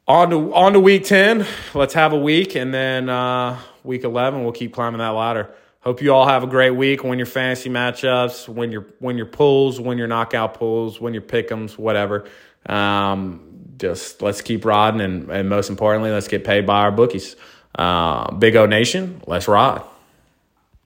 on 0.07 0.31
to 0.31 0.55
on 0.55 0.73
to 0.73 0.81
week 0.81 1.05
ten. 1.05 1.47
Let's 1.75 1.95
have 1.95 2.13
a 2.13 2.19
week, 2.19 2.55
and 2.55 2.73
then 2.73 3.09
uh, 3.09 3.59
week 3.85 4.05
eleven 4.05 4.43
we'll 4.43 4.53
keep 4.53 4.73
climbing 4.73 4.99
that 4.99 5.11
ladder. 5.11 5.55
Hope 5.81 6.03
you 6.03 6.13
all 6.13 6.27
have 6.27 6.43
a 6.43 6.47
great 6.47 6.73
week. 6.73 7.05
Win 7.05 7.19
your 7.19 7.27
fantasy 7.27 7.71
matchups, 7.71 8.49
win 8.49 8.73
your 8.73 8.87
win 9.01 9.17
your 9.17 9.27
pulls, 9.27 9.81
win 9.81 9.97
your 9.97 10.09
knockout 10.09 10.55
pulls, 10.55 11.01
win 11.01 11.15
your 11.15 11.23
pickums, 11.23 11.79
whatever. 11.79 12.29
Um, 12.67 13.45
just 13.79 14.21
let's 14.21 14.41
keep 14.41 14.65
riding, 14.65 15.01
and, 15.01 15.31
and 15.31 15.49
most 15.49 15.71
importantly, 15.71 16.11
let's 16.11 16.29
get 16.29 16.45
paid 16.45 16.67
by 16.67 16.81
our 16.81 16.91
bookies. 16.91 17.37
Uh, 17.75 18.33
Big 18.33 18.57
O 18.57 18.67
Nation, 18.67 19.23
let's 19.27 19.47
ride. 19.47 19.83